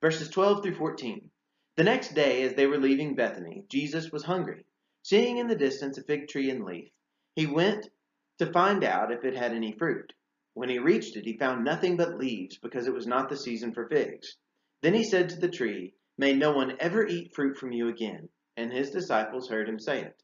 Verses 0.00 0.28
12 0.28 0.62
through 0.62 0.76
14. 0.76 1.30
The 1.76 1.84
next 1.84 2.14
day, 2.14 2.42
as 2.42 2.54
they 2.54 2.66
were 2.66 2.78
leaving 2.78 3.14
Bethany, 3.14 3.64
Jesus 3.68 4.10
was 4.10 4.24
hungry. 4.24 4.64
Seeing 5.02 5.38
in 5.38 5.46
the 5.48 5.56
distance 5.56 5.98
a 5.98 6.02
fig 6.02 6.28
tree 6.28 6.50
in 6.50 6.64
leaf, 6.64 6.90
he 7.34 7.46
went 7.46 7.88
to 8.38 8.52
find 8.52 8.82
out 8.84 9.12
if 9.12 9.24
it 9.24 9.36
had 9.36 9.52
any 9.52 9.72
fruit. 9.72 10.12
When 10.56 10.70
he 10.70 10.78
reached 10.78 11.16
it, 11.16 11.26
he 11.26 11.36
found 11.36 11.66
nothing 11.66 11.98
but 11.98 12.16
leaves, 12.16 12.56
because 12.56 12.86
it 12.86 12.94
was 12.94 13.06
not 13.06 13.28
the 13.28 13.36
season 13.36 13.74
for 13.74 13.90
figs. 13.90 14.38
Then 14.80 14.94
he 14.94 15.04
said 15.04 15.28
to 15.28 15.36
the 15.36 15.50
tree, 15.50 15.92
May 16.16 16.32
no 16.32 16.52
one 16.52 16.78
ever 16.80 17.06
eat 17.06 17.34
fruit 17.34 17.58
from 17.58 17.72
you 17.72 17.88
again. 17.88 18.30
And 18.56 18.72
his 18.72 18.90
disciples 18.90 19.50
heard 19.50 19.68
him 19.68 19.78
say 19.78 20.00
it. 20.00 20.16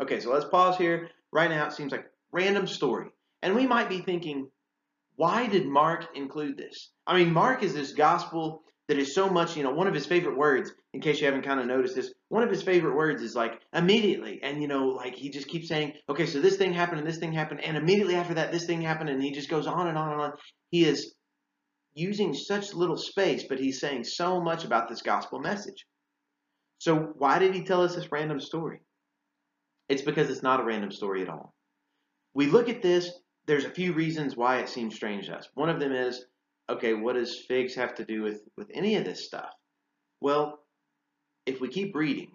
Okay, 0.00 0.18
so 0.20 0.32
let's 0.32 0.48
pause 0.48 0.78
here. 0.78 1.10
Right 1.30 1.50
now, 1.50 1.66
it 1.66 1.74
seems 1.74 1.92
like 1.92 2.10
random 2.32 2.66
story. 2.66 3.10
And 3.42 3.54
we 3.54 3.66
might 3.66 3.90
be 3.90 3.98
thinking, 3.98 4.50
why 5.16 5.46
did 5.46 5.66
Mark 5.66 6.06
include 6.14 6.56
this? 6.56 6.92
I 7.06 7.18
mean, 7.18 7.34
Mark 7.34 7.62
is 7.62 7.74
this 7.74 7.92
gospel 7.92 8.62
that 8.88 8.96
is 8.98 9.14
so 9.14 9.28
much, 9.28 9.58
you 9.58 9.62
know, 9.62 9.72
one 9.72 9.88
of 9.88 9.94
his 9.94 10.06
favorite 10.06 10.38
words, 10.38 10.72
in 10.96 11.02
case 11.02 11.20
you 11.20 11.26
haven't 11.26 11.44
kind 11.44 11.60
of 11.60 11.66
noticed 11.66 11.94
this, 11.94 12.10
one 12.30 12.42
of 12.42 12.48
his 12.48 12.62
favorite 12.62 12.96
words 12.96 13.20
is 13.20 13.34
like 13.34 13.60
immediately. 13.74 14.40
And, 14.42 14.62
you 14.62 14.66
know, 14.66 14.86
like 14.86 15.14
he 15.14 15.28
just 15.28 15.46
keeps 15.46 15.68
saying, 15.68 15.92
okay, 16.08 16.24
so 16.24 16.40
this 16.40 16.56
thing 16.56 16.72
happened 16.72 17.00
and 17.00 17.06
this 17.06 17.18
thing 17.18 17.34
happened. 17.34 17.60
And 17.62 17.76
immediately 17.76 18.14
after 18.14 18.32
that, 18.32 18.50
this 18.50 18.64
thing 18.64 18.80
happened. 18.80 19.10
And 19.10 19.22
he 19.22 19.30
just 19.30 19.50
goes 19.50 19.66
on 19.66 19.88
and 19.88 19.98
on 19.98 20.12
and 20.12 20.20
on. 20.22 20.32
He 20.70 20.86
is 20.86 21.14
using 21.92 22.32
such 22.32 22.72
little 22.72 22.96
space, 22.96 23.44
but 23.46 23.58
he's 23.58 23.78
saying 23.78 24.04
so 24.04 24.40
much 24.40 24.64
about 24.64 24.88
this 24.88 25.02
gospel 25.02 25.38
message. 25.38 25.84
So 26.78 27.12
why 27.18 27.38
did 27.40 27.54
he 27.54 27.62
tell 27.62 27.82
us 27.82 27.94
this 27.94 28.10
random 28.10 28.40
story? 28.40 28.80
It's 29.90 30.02
because 30.02 30.30
it's 30.30 30.42
not 30.42 30.60
a 30.60 30.64
random 30.64 30.92
story 30.92 31.20
at 31.20 31.28
all. 31.28 31.52
We 32.32 32.46
look 32.46 32.70
at 32.70 32.80
this, 32.80 33.10
there's 33.46 33.66
a 33.66 33.70
few 33.70 33.92
reasons 33.92 34.34
why 34.34 34.60
it 34.60 34.70
seems 34.70 34.94
strange 34.94 35.26
to 35.26 35.36
us. 35.36 35.46
One 35.52 35.68
of 35.68 35.78
them 35.78 35.92
is 35.92 36.24
okay, 36.70 36.94
what 36.94 37.16
does 37.16 37.44
figs 37.46 37.74
have 37.74 37.94
to 37.96 38.04
do 38.06 38.22
with, 38.22 38.40
with 38.56 38.68
any 38.72 38.96
of 38.96 39.04
this 39.04 39.26
stuff? 39.26 39.50
Well, 40.22 40.58
if 41.46 41.60
we 41.60 41.68
keep 41.68 41.94
reading, 41.94 42.32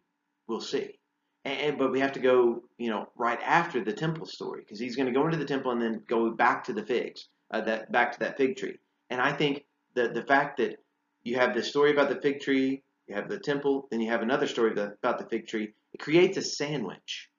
we'll 0.48 0.62
see. 0.62 0.98
And, 1.44 1.78
but 1.78 1.92
we 1.92 2.00
have 2.00 2.14
to 2.14 2.20
go, 2.20 2.64
you 2.78 2.90
know, 2.90 3.08
right 3.16 3.40
after 3.44 3.84
the 3.84 3.94
temple 3.94 4.26
story 4.26 4.62
because 4.62 4.80
he's 4.80 4.96
going 4.96 5.08
to 5.08 5.20
go 5.20 5.26
into 5.26 5.38
the 5.38 5.46
temple 5.46 5.72
and 5.72 5.82
then 5.82 6.04
go 6.08 6.32
back 6.32 6.64
to 6.66 6.74
the 6.74 6.86
figs, 6.86 7.28
uh, 7.52 7.62
that 7.62 7.92
back 7.92 8.14
to 8.14 8.20
that 8.20 8.38
fig 8.38 8.58
tree. 8.58 8.78
And 9.10 9.20
I 9.20 9.34
think 9.34 9.66
that 9.96 10.14
the 10.14 10.24
fact 10.24 10.58
that 10.58 10.78
you 11.24 11.36
have 11.38 11.54
this 11.54 11.68
story 11.68 11.92
about 11.92 12.10
the 12.10 12.22
fig 12.22 12.42
tree, 12.42 12.84
you 13.08 13.16
have 13.16 13.28
the 13.28 13.40
temple, 13.40 13.88
then 13.92 14.02
you 14.02 14.10
have 14.10 14.22
another 14.22 14.48
story 14.48 14.72
about 14.72 15.18
the 15.18 15.26
fig 15.30 15.48
tree. 15.48 15.74
It 15.94 16.00
creates 16.00 16.38
a 16.38 16.42
sandwich, 16.42 17.30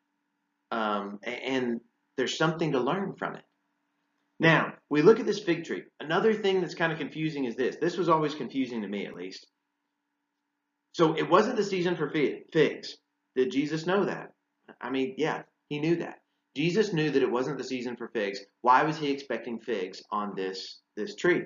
um, 0.70 1.18
and 1.22 1.80
there's 2.16 2.36
something 2.36 2.72
to 2.72 2.80
learn 2.80 3.14
from 3.14 3.36
it. 3.36 3.44
Now, 4.38 4.74
we 4.90 5.02
look 5.02 5.20
at 5.20 5.26
this 5.26 5.38
fig 5.38 5.64
tree. 5.64 5.84
Another 6.00 6.34
thing 6.34 6.60
that's 6.60 6.74
kind 6.74 6.92
of 6.92 6.98
confusing 6.98 7.44
is 7.44 7.54
this. 7.54 7.76
This 7.80 7.96
was 7.96 8.08
always 8.08 8.34
confusing 8.34 8.82
to 8.82 8.88
me, 8.88 9.06
at 9.06 9.14
least. 9.14 9.46
So 10.92 11.16
it 11.16 11.28
wasn't 11.28 11.56
the 11.56 11.64
season 11.64 11.96
for 11.96 12.10
figs. 12.10 12.96
Did 13.34 13.50
Jesus 13.50 13.86
know 13.86 14.04
that? 14.04 14.32
I 14.80 14.90
mean, 14.90 15.14
yeah, 15.16 15.42
he 15.68 15.80
knew 15.80 15.96
that. 15.96 16.20
Jesus 16.54 16.92
knew 16.92 17.10
that 17.10 17.22
it 17.22 17.30
wasn't 17.30 17.58
the 17.58 17.64
season 17.64 17.96
for 17.96 18.08
figs. 18.08 18.40
Why 18.60 18.82
was 18.82 18.98
he 18.98 19.10
expecting 19.10 19.58
figs 19.58 20.02
on 20.10 20.34
this, 20.34 20.80
this 20.96 21.14
tree? 21.14 21.44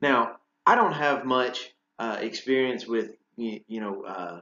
Now, 0.00 0.36
I 0.66 0.74
don't 0.74 0.92
have 0.92 1.24
much 1.24 1.72
uh, 1.98 2.18
experience 2.20 2.86
with, 2.86 3.12
you, 3.36 3.60
you 3.68 3.80
know, 3.80 4.02
uh, 4.02 4.40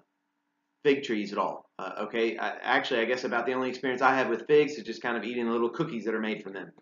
fig 0.84 1.02
trees 1.02 1.32
at 1.32 1.38
all. 1.38 1.68
Uh, 1.78 2.04
okay, 2.04 2.38
I, 2.38 2.56
actually, 2.62 3.00
I 3.00 3.04
guess 3.04 3.24
about 3.24 3.44
the 3.44 3.52
only 3.52 3.68
experience 3.68 4.00
I 4.00 4.14
have 4.14 4.28
with 4.28 4.46
figs 4.46 4.74
is 4.74 4.84
just 4.84 5.02
kind 5.02 5.18
of 5.18 5.24
eating 5.24 5.50
little 5.50 5.68
cookies 5.68 6.04
that 6.06 6.14
are 6.14 6.20
made 6.20 6.42
from 6.42 6.54
them 6.54 6.72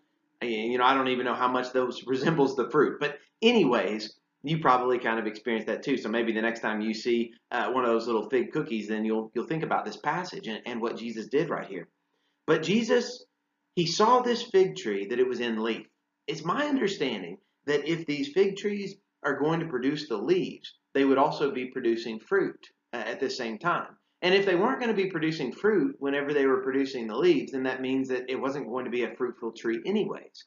you 0.41 0.77
know, 0.77 0.83
I 0.83 0.93
don't 0.93 1.07
even 1.07 1.25
know 1.25 1.35
how 1.35 1.47
much 1.47 1.71
those 1.71 2.03
resembles 2.07 2.55
the 2.55 2.69
fruit. 2.69 2.99
But 2.99 3.17
anyways, 3.41 4.13
you 4.47 4.59
probably 4.59 4.99
kind 4.99 5.19
of 5.19 5.25
experienced 5.25 5.67
that 5.67 5.83
too. 5.83 5.97
So 5.97 6.07
maybe 6.07 6.31
the 6.31 6.41
next 6.41 6.59
time 6.59 6.81
you 6.81 6.93
see 6.93 7.33
uh, 7.51 7.71
one 7.71 7.83
of 7.83 7.89
those 7.89 8.05
little 8.05 8.29
fig 8.29 8.51
cookies, 8.51 8.87
then 8.87 9.03
you'll 9.03 9.31
you'll 9.33 9.47
think 9.47 9.63
about 9.63 9.85
this 9.85 9.97
passage 9.97 10.47
and, 10.47 10.61
and 10.65 10.81
what 10.81 10.97
Jesus 10.97 11.27
did 11.27 11.49
right 11.49 11.67
here. 11.67 11.87
But 12.45 12.61
Jesus, 12.61 13.25
he 13.75 13.87
saw 13.87 14.21
this 14.21 14.43
fig 14.43 14.75
tree 14.75 15.07
that 15.07 15.19
it 15.19 15.27
was 15.27 15.39
in 15.39 15.63
leaf. 15.63 15.87
It's 16.27 16.45
my 16.45 16.65
understanding 16.65 17.37
that 17.65 17.87
if 17.89 18.05
these 18.05 18.33
fig 18.33 18.55
trees 18.55 18.95
are 19.23 19.39
going 19.39 19.59
to 19.61 19.65
produce 19.65 20.07
the 20.07 20.17
leaves, 20.17 20.75
they 20.93 21.05
would 21.05 21.17
also 21.17 21.51
be 21.51 21.65
producing 21.65 22.19
fruit 22.19 22.67
uh, 22.93 22.97
at 22.97 23.19
the 23.19 23.29
same 23.29 23.57
time. 23.57 23.97
And 24.21 24.33
if 24.33 24.45
they 24.45 24.55
weren't 24.55 24.79
going 24.79 24.95
to 24.95 25.03
be 25.03 25.09
producing 25.09 25.51
fruit 25.51 25.95
whenever 25.99 26.33
they 26.33 26.45
were 26.45 26.63
producing 26.63 27.07
the 27.07 27.17
leaves, 27.17 27.51
then 27.51 27.63
that 27.63 27.81
means 27.81 28.07
that 28.09 28.29
it 28.29 28.39
wasn't 28.39 28.69
going 28.69 28.85
to 28.85 28.91
be 28.91 29.03
a 29.03 29.15
fruitful 29.15 29.51
tree 29.51 29.81
anyways. 29.85 30.45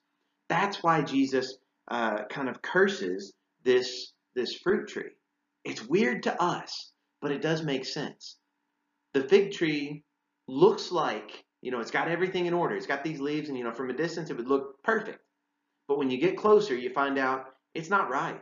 That's 0.48 0.82
why 0.82 1.02
Jesus 1.02 1.58
uh, 1.90 2.24
kind 2.24 2.48
of 2.48 2.62
curses 2.62 3.34
this, 3.68 4.14
this 4.34 4.54
fruit 4.54 4.88
tree. 4.88 5.10
It's 5.62 5.86
weird 5.86 6.22
to 6.22 6.42
us, 6.42 6.90
but 7.20 7.32
it 7.32 7.42
does 7.42 7.62
make 7.62 7.84
sense. 7.84 8.38
The 9.12 9.24
fig 9.24 9.52
tree 9.52 10.04
looks 10.46 10.90
like, 10.90 11.44
you 11.60 11.70
know, 11.70 11.80
it's 11.80 11.90
got 11.90 12.08
everything 12.08 12.46
in 12.46 12.54
order. 12.54 12.74
It's 12.74 12.86
got 12.86 13.04
these 13.04 13.20
leaves, 13.20 13.50
and, 13.50 13.58
you 13.58 13.64
know, 13.64 13.74
from 13.74 13.90
a 13.90 13.92
distance, 13.92 14.30
it 14.30 14.38
would 14.38 14.48
look 14.48 14.82
perfect. 14.82 15.18
But 15.86 15.98
when 15.98 16.10
you 16.10 16.18
get 16.18 16.38
closer, 16.38 16.74
you 16.74 16.90
find 16.94 17.18
out 17.18 17.44
it's 17.74 17.90
not 17.90 18.08
right. 18.08 18.40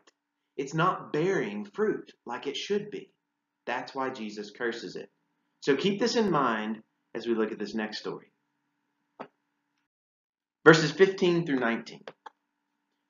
It's 0.56 0.74
not 0.74 1.12
bearing 1.12 1.64
fruit 1.64 2.12
like 2.24 2.46
it 2.46 2.56
should 2.56 2.92
be. 2.92 3.10
That's 3.66 3.96
why 3.96 4.10
Jesus 4.10 4.52
curses 4.56 4.94
it. 4.94 5.10
So 5.60 5.74
keep 5.74 5.98
this 5.98 6.14
in 6.14 6.30
mind 6.30 6.82
as 7.16 7.26
we 7.26 7.34
look 7.34 7.50
at 7.50 7.58
this 7.58 7.74
next 7.74 7.98
story. 7.98 8.30
Verses 10.64 10.92
15 10.92 11.46
through 11.46 11.58
19. 11.58 12.00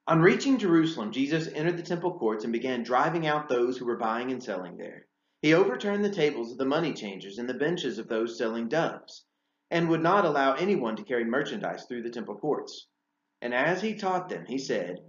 On 0.09 0.23
reaching 0.23 0.57
Jerusalem, 0.57 1.11
Jesus 1.11 1.49
entered 1.49 1.77
the 1.77 1.83
temple 1.83 2.17
courts 2.17 2.45
and 2.45 2.53
began 2.53 2.85
driving 2.85 3.27
out 3.27 3.49
those 3.49 3.77
who 3.77 3.85
were 3.85 3.97
buying 3.97 4.31
and 4.31 4.41
selling 4.41 4.77
there. 4.77 5.09
He 5.43 5.53
overturned 5.53 6.05
the 6.05 6.11
tables 6.11 6.53
of 6.53 6.59
the 6.59 6.65
money 6.65 6.95
changers 6.95 7.39
and 7.39 7.49
the 7.49 7.55
benches 7.55 7.99
of 7.99 8.07
those 8.07 8.39
selling 8.39 8.69
doves, 8.69 9.25
and 9.69 9.89
would 9.89 10.05
not 10.05 10.25
allow 10.25 10.55
anyone 10.55 10.95
to 10.95 11.03
carry 11.03 11.25
merchandise 11.25 11.87
through 11.87 12.03
the 12.03 12.11
temple 12.11 12.37
courts. 12.37 12.87
And 13.43 13.53
as 13.53 13.83
he 13.83 13.97
taught 13.97 14.29
them, 14.29 14.47
he 14.47 14.59
said, 14.59 15.01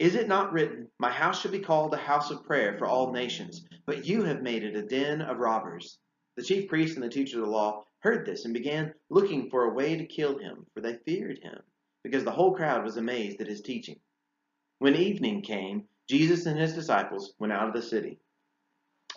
Is 0.00 0.16
it 0.16 0.26
not 0.26 0.52
written, 0.52 0.90
My 0.98 1.12
house 1.12 1.40
shall 1.40 1.52
be 1.52 1.60
called 1.60 1.94
a 1.94 1.96
house 1.96 2.32
of 2.32 2.42
prayer 2.42 2.76
for 2.78 2.86
all 2.86 3.12
nations, 3.12 3.64
but 3.86 4.06
you 4.06 4.24
have 4.24 4.42
made 4.42 4.64
it 4.64 4.74
a 4.74 4.82
den 4.82 5.22
of 5.22 5.38
robbers? 5.38 6.00
The 6.34 6.42
chief 6.42 6.68
priests 6.68 6.96
and 6.96 7.04
the 7.04 7.10
teachers 7.10 7.38
of 7.38 7.44
the 7.44 7.50
law 7.52 7.84
heard 8.00 8.26
this 8.26 8.44
and 8.44 8.52
began 8.52 8.92
looking 9.08 9.50
for 9.50 9.66
a 9.66 9.72
way 9.72 9.96
to 9.96 10.04
kill 10.04 10.36
him, 10.36 10.66
for 10.74 10.80
they 10.80 10.96
feared 10.96 11.38
him, 11.44 11.60
because 12.02 12.24
the 12.24 12.32
whole 12.32 12.56
crowd 12.56 12.82
was 12.82 12.96
amazed 12.96 13.40
at 13.40 13.46
his 13.46 13.62
teaching. 13.62 14.00
When 14.78 14.94
evening 14.94 15.42
came, 15.42 15.84
Jesus 16.08 16.46
and 16.46 16.58
his 16.58 16.74
disciples 16.74 17.34
went 17.38 17.52
out 17.52 17.68
of 17.68 17.74
the 17.74 17.82
city. 17.82 18.20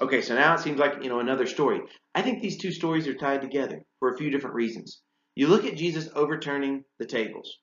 Okay, 0.01 0.21
so 0.21 0.33
now 0.33 0.53
it 0.53 0.61
seems 0.61 0.79
like, 0.79 1.03
you 1.03 1.09
know, 1.09 1.19
another 1.19 1.45
story. 1.45 1.81
I 2.15 2.21
think 2.21 2.41
these 2.41 2.57
two 2.57 2.71
stories 2.71 3.07
are 3.07 3.13
tied 3.13 3.41
together 3.41 3.83
for 3.99 4.09
a 4.09 4.17
few 4.17 4.29
different 4.29 4.55
reasons. 4.55 5.01
You 5.35 5.47
look 5.47 5.65
at 5.65 5.75
Jesus 5.75 6.09
overturning 6.15 6.85
the 6.97 7.05
tables. 7.05 7.57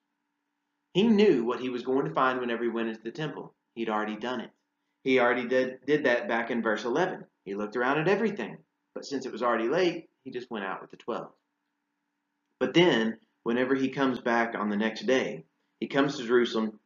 He 0.92 1.04
knew 1.04 1.44
what 1.44 1.60
he 1.60 1.70
was 1.70 1.82
going 1.82 2.06
to 2.06 2.14
find 2.14 2.40
whenever 2.40 2.62
he 2.62 2.68
went 2.68 2.88
into 2.88 3.02
the 3.02 3.10
temple. 3.10 3.54
He'd 3.74 3.88
already 3.88 4.16
done 4.16 4.40
it. 4.40 4.50
He 5.02 5.18
already 5.18 5.46
did, 5.46 5.84
did 5.86 6.04
that 6.04 6.28
back 6.28 6.50
in 6.50 6.62
verse 6.62 6.84
11. 6.84 7.24
He 7.44 7.54
looked 7.54 7.76
around 7.76 7.98
at 7.98 8.08
everything, 8.08 8.58
but 8.94 9.06
since 9.06 9.24
it 9.24 9.32
was 9.32 9.42
already 9.42 9.68
late, 9.68 10.08
he 10.24 10.30
just 10.30 10.50
went 10.50 10.64
out 10.64 10.82
with 10.82 10.90
the 10.90 10.96
12. 10.96 11.30
But 12.58 12.74
then, 12.74 13.18
whenever 13.44 13.74
he 13.74 13.88
comes 13.90 14.20
back 14.20 14.54
on 14.54 14.68
the 14.68 14.76
next 14.76 15.06
day, 15.06 15.44
he 15.80 15.86
comes 15.86 16.16
to 16.16 16.26
Jerusalem 16.26 16.80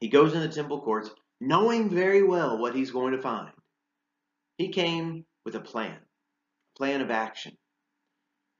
he 0.00 0.08
goes 0.08 0.34
in 0.34 0.40
the 0.40 0.48
temple 0.48 0.80
courts 0.80 1.10
knowing 1.40 1.90
very 1.90 2.22
well 2.22 2.58
what 2.58 2.74
he's 2.74 2.90
going 2.90 3.12
to 3.12 3.22
find. 3.22 3.52
He 4.58 4.68
came 4.68 5.24
with 5.44 5.54
a 5.54 5.60
plan, 5.60 5.96
a 5.96 6.78
plan 6.78 7.00
of 7.00 7.10
action. 7.10 7.56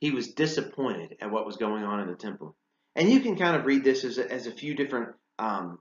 He 0.00 0.10
was 0.10 0.34
disappointed 0.34 1.16
at 1.20 1.30
what 1.30 1.46
was 1.46 1.56
going 1.56 1.84
on 1.84 2.00
in 2.00 2.08
the 2.08 2.16
temple. 2.16 2.54
And 2.94 3.10
you 3.10 3.20
can 3.20 3.36
kind 3.36 3.56
of 3.56 3.66
read 3.66 3.84
this 3.84 4.04
as 4.04 4.18
a, 4.18 4.30
as 4.30 4.46
a 4.46 4.52
few 4.52 4.74
different 4.74 5.10
um, 5.38 5.78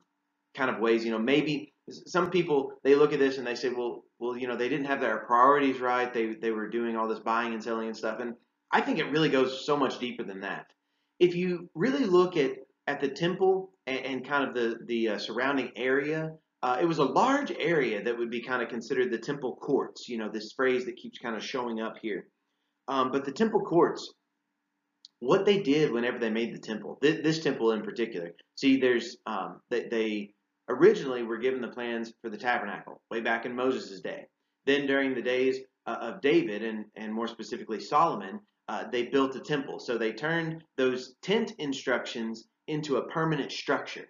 kind 0.55 0.69
of 0.69 0.79
ways. 0.79 1.03
You 1.03 1.11
know, 1.11 1.19
maybe 1.19 1.73
some 1.89 2.29
people 2.29 2.73
they 2.83 2.95
look 2.95 3.13
at 3.13 3.19
this 3.19 3.37
and 3.37 3.45
they 3.45 3.55
say, 3.55 3.69
well, 3.69 4.03
well, 4.19 4.37
you 4.37 4.47
know, 4.47 4.55
they 4.55 4.69
didn't 4.69 4.87
have 4.87 5.01
their 5.01 5.19
priorities 5.19 5.79
right. 5.79 6.13
They 6.13 6.35
they 6.35 6.51
were 6.51 6.69
doing 6.69 6.95
all 6.95 7.07
this 7.07 7.19
buying 7.19 7.53
and 7.53 7.63
selling 7.63 7.87
and 7.87 7.97
stuff. 7.97 8.19
And 8.19 8.35
I 8.71 8.81
think 8.81 8.99
it 8.99 9.11
really 9.11 9.29
goes 9.29 9.65
so 9.65 9.77
much 9.77 9.99
deeper 9.99 10.23
than 10.23 10.41
that. 10.41 10.67
If 11.19 11.35
you 11.35 11.69
really 11.75 12.05
look 12.05 12.37
at 12.37 12.51
at 12.87 12.99
the 12.99 13.09
temple 13.09 13.71
and, 13.87 13.99
and 14.05 14.27
kind 14.27 14.47
of 14.47 14.53
the 14.53 14.77
the 14.85 15.09
uh, 15.09 15.17
surrounding 15.17 15.71
area. 15.75 16.31
Uh, 16.63 16.77
it 16.81 16.85
was 16.85 16.97
a 16.97 17.03
large 17.03 17.51
area 17.59 18.03
that 18.03 18.17
would 18.17 18.31
be 18.31 18.41
kind 18.41 18.63
of 18.63 18.69
considered 18.69 19.11
the 19.11 19.17
temple 19.17 19.55
courts. 19.55 20.09
You 20.09 20.17
know, 20.17 20.29
this 20.29 20.53
phrase 20.53 20.85
that 20.85 20.95
keeps 20.97 21.19
kind 21.19 21.35
of 21.35 21.43
showing 21.43 21.79
up 21.79 21.95
here. 22.01 22.27
Um, 22.87 23.11
but 23.11 23.25
the 23.25 23.31
temple 23.31 23.61
courts, 23.61 24.11
what 25.19 25.45
they 25.45 25.59
did 25.61 25.91
whenever 25.91 26.17
they 26.17 26.29
made 26.29 26.55
the 26.55 26.59
temple, 26.59 26.97
th- 27.01 27.23
this 27.23 27.43
temple 27.43 27.71
in 27.71 27.81
particular. 27.81 28.31
See, 28.55 28.77
there's 28.77 29.17
um, 29.25 29.61
they, 29.69 29.87
they 29.89 30.31
originally 30.69 31.23
were 31.23 31.37
given 31.37 31.61
the 31.61 31.67
plans 31.67 32.13
for 32.21 32.29
the 32.29 32.37
tabernacle 32.37 33.01
way 33.11 33.21
back 33.21 33.45
in 33.45 33.55
Moses' 33.55 34.01
day. 34.01 34.25
Then 34.65 34.87
during 34.87 35.13
the 35.13 35.21
days 35.21 35.59
uh, 35.85 35.97
of 36.01 36.21
David 36.21 36.63
and 36.63 36.85
and 36.95 37.13
more 37.13 37.27
specifically 37.27 37.79
Solomon, 37.79 38.39
uh, 38.67 38.85
they 38.91 39.03
built 39.03 39.35
a 39.35 39.39
temple. 39.39 39.79
So 39.79 39.97
they 39.97 40.13
turned 40.13 40.63
those 40.77 41.15
tent 41.21 41.53
instructions 41.59 42.47
into 42.67 42.97
a 42.97 43.07
permanent 43.07 43.51
structure. 43.51 44.07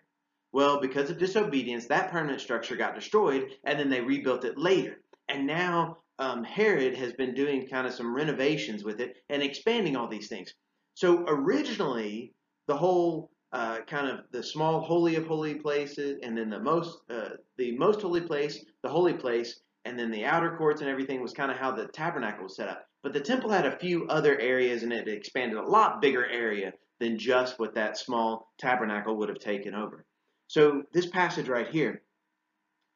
Well, 0.52 0.80
because 0.80 1.10
of 1.10 1.18
disobedience, 1.18 1.88
that 1.88 2.12
permanent 2.12 2.42
structure 2.42 2.76
got 2.76 2.96
destroyed, 2.96 3.52
and 3.66 3.78
then 3.78 3.90
they 3.90 4.02
rebuilt 4.02 4.46
it 4.46 4.58
later. 4.58 5.02
And 5.28 5.46
now 5.46 5.98
um, 6.20 6.44
Herod 6.44 6.96
has 6.96 7.14
been 7.14 7.34
doing 7.34 7.68
kind 7.68 7.86
of 7.86 7.94
some 7.94 8.16
renovations 8.16 8.84
with 8.84 9.02
it 9.02 9.18
and 9.30 9.44
expanding 9.44 9.96
all 9.98 10.08
these 10.08 10.30
things. 10.30 10.54
So 10.94 11.26
originally, 11.28 12.34
the 12.68 12.78
whole 12.78 13.32
uh, 13.52 13.82
kind 13.82 14.08
of 14.08 14.26
the 14.32 14.44
small 14.44 14.82
holy 14.82 15.16
of 15.16 15.28
holy 15.28 15.56
places, 15.56 16.20
and 16.24 16.38
then 16.38 16.50
the 16.50 16.60
most 16.60 17.00
uh, 17.10 17.30
the 17.58 17.78
most 17.78 18.02
holy 18.02 18.22
place, 18.22 18.64
the 18.82 18.90
holy 18.90 19.14
place, 19.14 19.60
and 19.84 20.00
then 20.00 20.12
the 20.12 20.26
outer 20.26 20.56
courts 20.58 20.82
and 20.82 20.90
everything 20.90 21.22
was 21.22 21.34
kind 21.34 21.52
of 21.52 21.58
how 21.58 21.72
the 21.72 21.88
tabernacle 21.88 22.44
was 22.44 22.56
set 22.56 22.70
up. 22.70 22.88
But 23.04 23.14
the 23.14 23.20
temple 23.20 23.50
had 23.50 23.66
a 23.66 23.78
few 23.78 24.08
other 24.08 24.40
areas, 24.40 24.84
and 24.84 24.92
it 24.92 25.08
expanded 25.08 25.58
a 25.58 25.68
lot 25.68 26.02
bigger 26.02 26.26
area 26.26 26.74
than 27.00 27.18
just 27.18 27.60
what 27.60 27.76
that 27.76 27.98
small 27.98 28.52
tabernacle 28.58 29.16
would 29.18 29.30
have 29.30 29.40
taken 29.40 29.74
over. 29.76 30.06
So, 30.48 30.84
this 30.94 31.08
passage 31.08 31.48
right 31.48 31.68
here, 31.68 32.02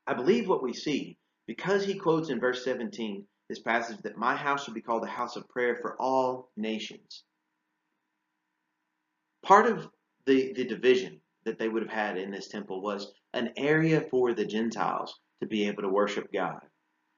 I 0.07 0.13
believe 0.13 0.47
what 0.47 0.63
we 0.63 0.73
see, 0.73 1.17
because 1.47 1.83
he 1.83 1.95
quotes 1.95 2.29
in 2.29 2.39
verse 2.39 2.63
17 2.63 3.25
this 3.49 3.59
passage 3.59 3.97
that 4.03 4.17
my 4.17 4.35
house 4.35 4.63
should 4.63 4.75
be 4.75 4.81
called 4.81 5.03
a 5.03 5.07
house 5.07 5.35
of 5.35 5.49
prayer 5.49 5.75
for 5.81 5.99
all 5.99 6.51
nations. 6.55 7.23
Part 9.43 9.65
of 9.65 9.89
the, 10.25 10.53
the 10.53 10.65
division 10.65 11.19
that 11.45 11.57
they 11.57 11.67
would 11.67 11.81
have 11.81 11.91
had 11.91 12.17
in 12.17 12.29
this 12.29 12.47
temple 12.47 12.81
was 12.81 13.11
an 13.33 13.51
area 13.57 14.01
for 14.11 14.33
the 14.33 14.45
Gentiles 14.45 15.19
to 15.41 15.47
be 15.47 15.67
able 15.67 15.81
to 15.81 15.89
worship 15.89 16.31
God. 16.31 16.61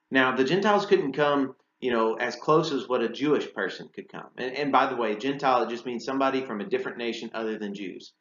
Now, 0.10 0.36
the 0.36 0.44
Gentiles 0.44 0.86
couldn't 0.86 1.14
come 1.14 1.56
you 1.82 1.92
know, 1.92 2.14
as 2.14 2.36
close 2.36 2.72
as 2.72 2.88
what 2.88 3.02
a 3.02 3.10
Jewish 3.10 3.52
person 3.54 3.90
could 3.94 4.08
come. 4.08 4.28
And, 4.38 4.56
and 4.56 4.72
by 4.72 4.86
the 4.88 4.96
way, 4.96 5.16
Gentile, 5.16 5.64
it 5.64 5.70
just 5.70 5.86
means 5.86 6.06
somebody 6.06 6.46
from 6.46 6.62
a 6.62 6.70
different 6.70 7.00
nation 7.00 7.32
other 7.34 7.58
than 7.58 7.74
Jews. 7.74 8.14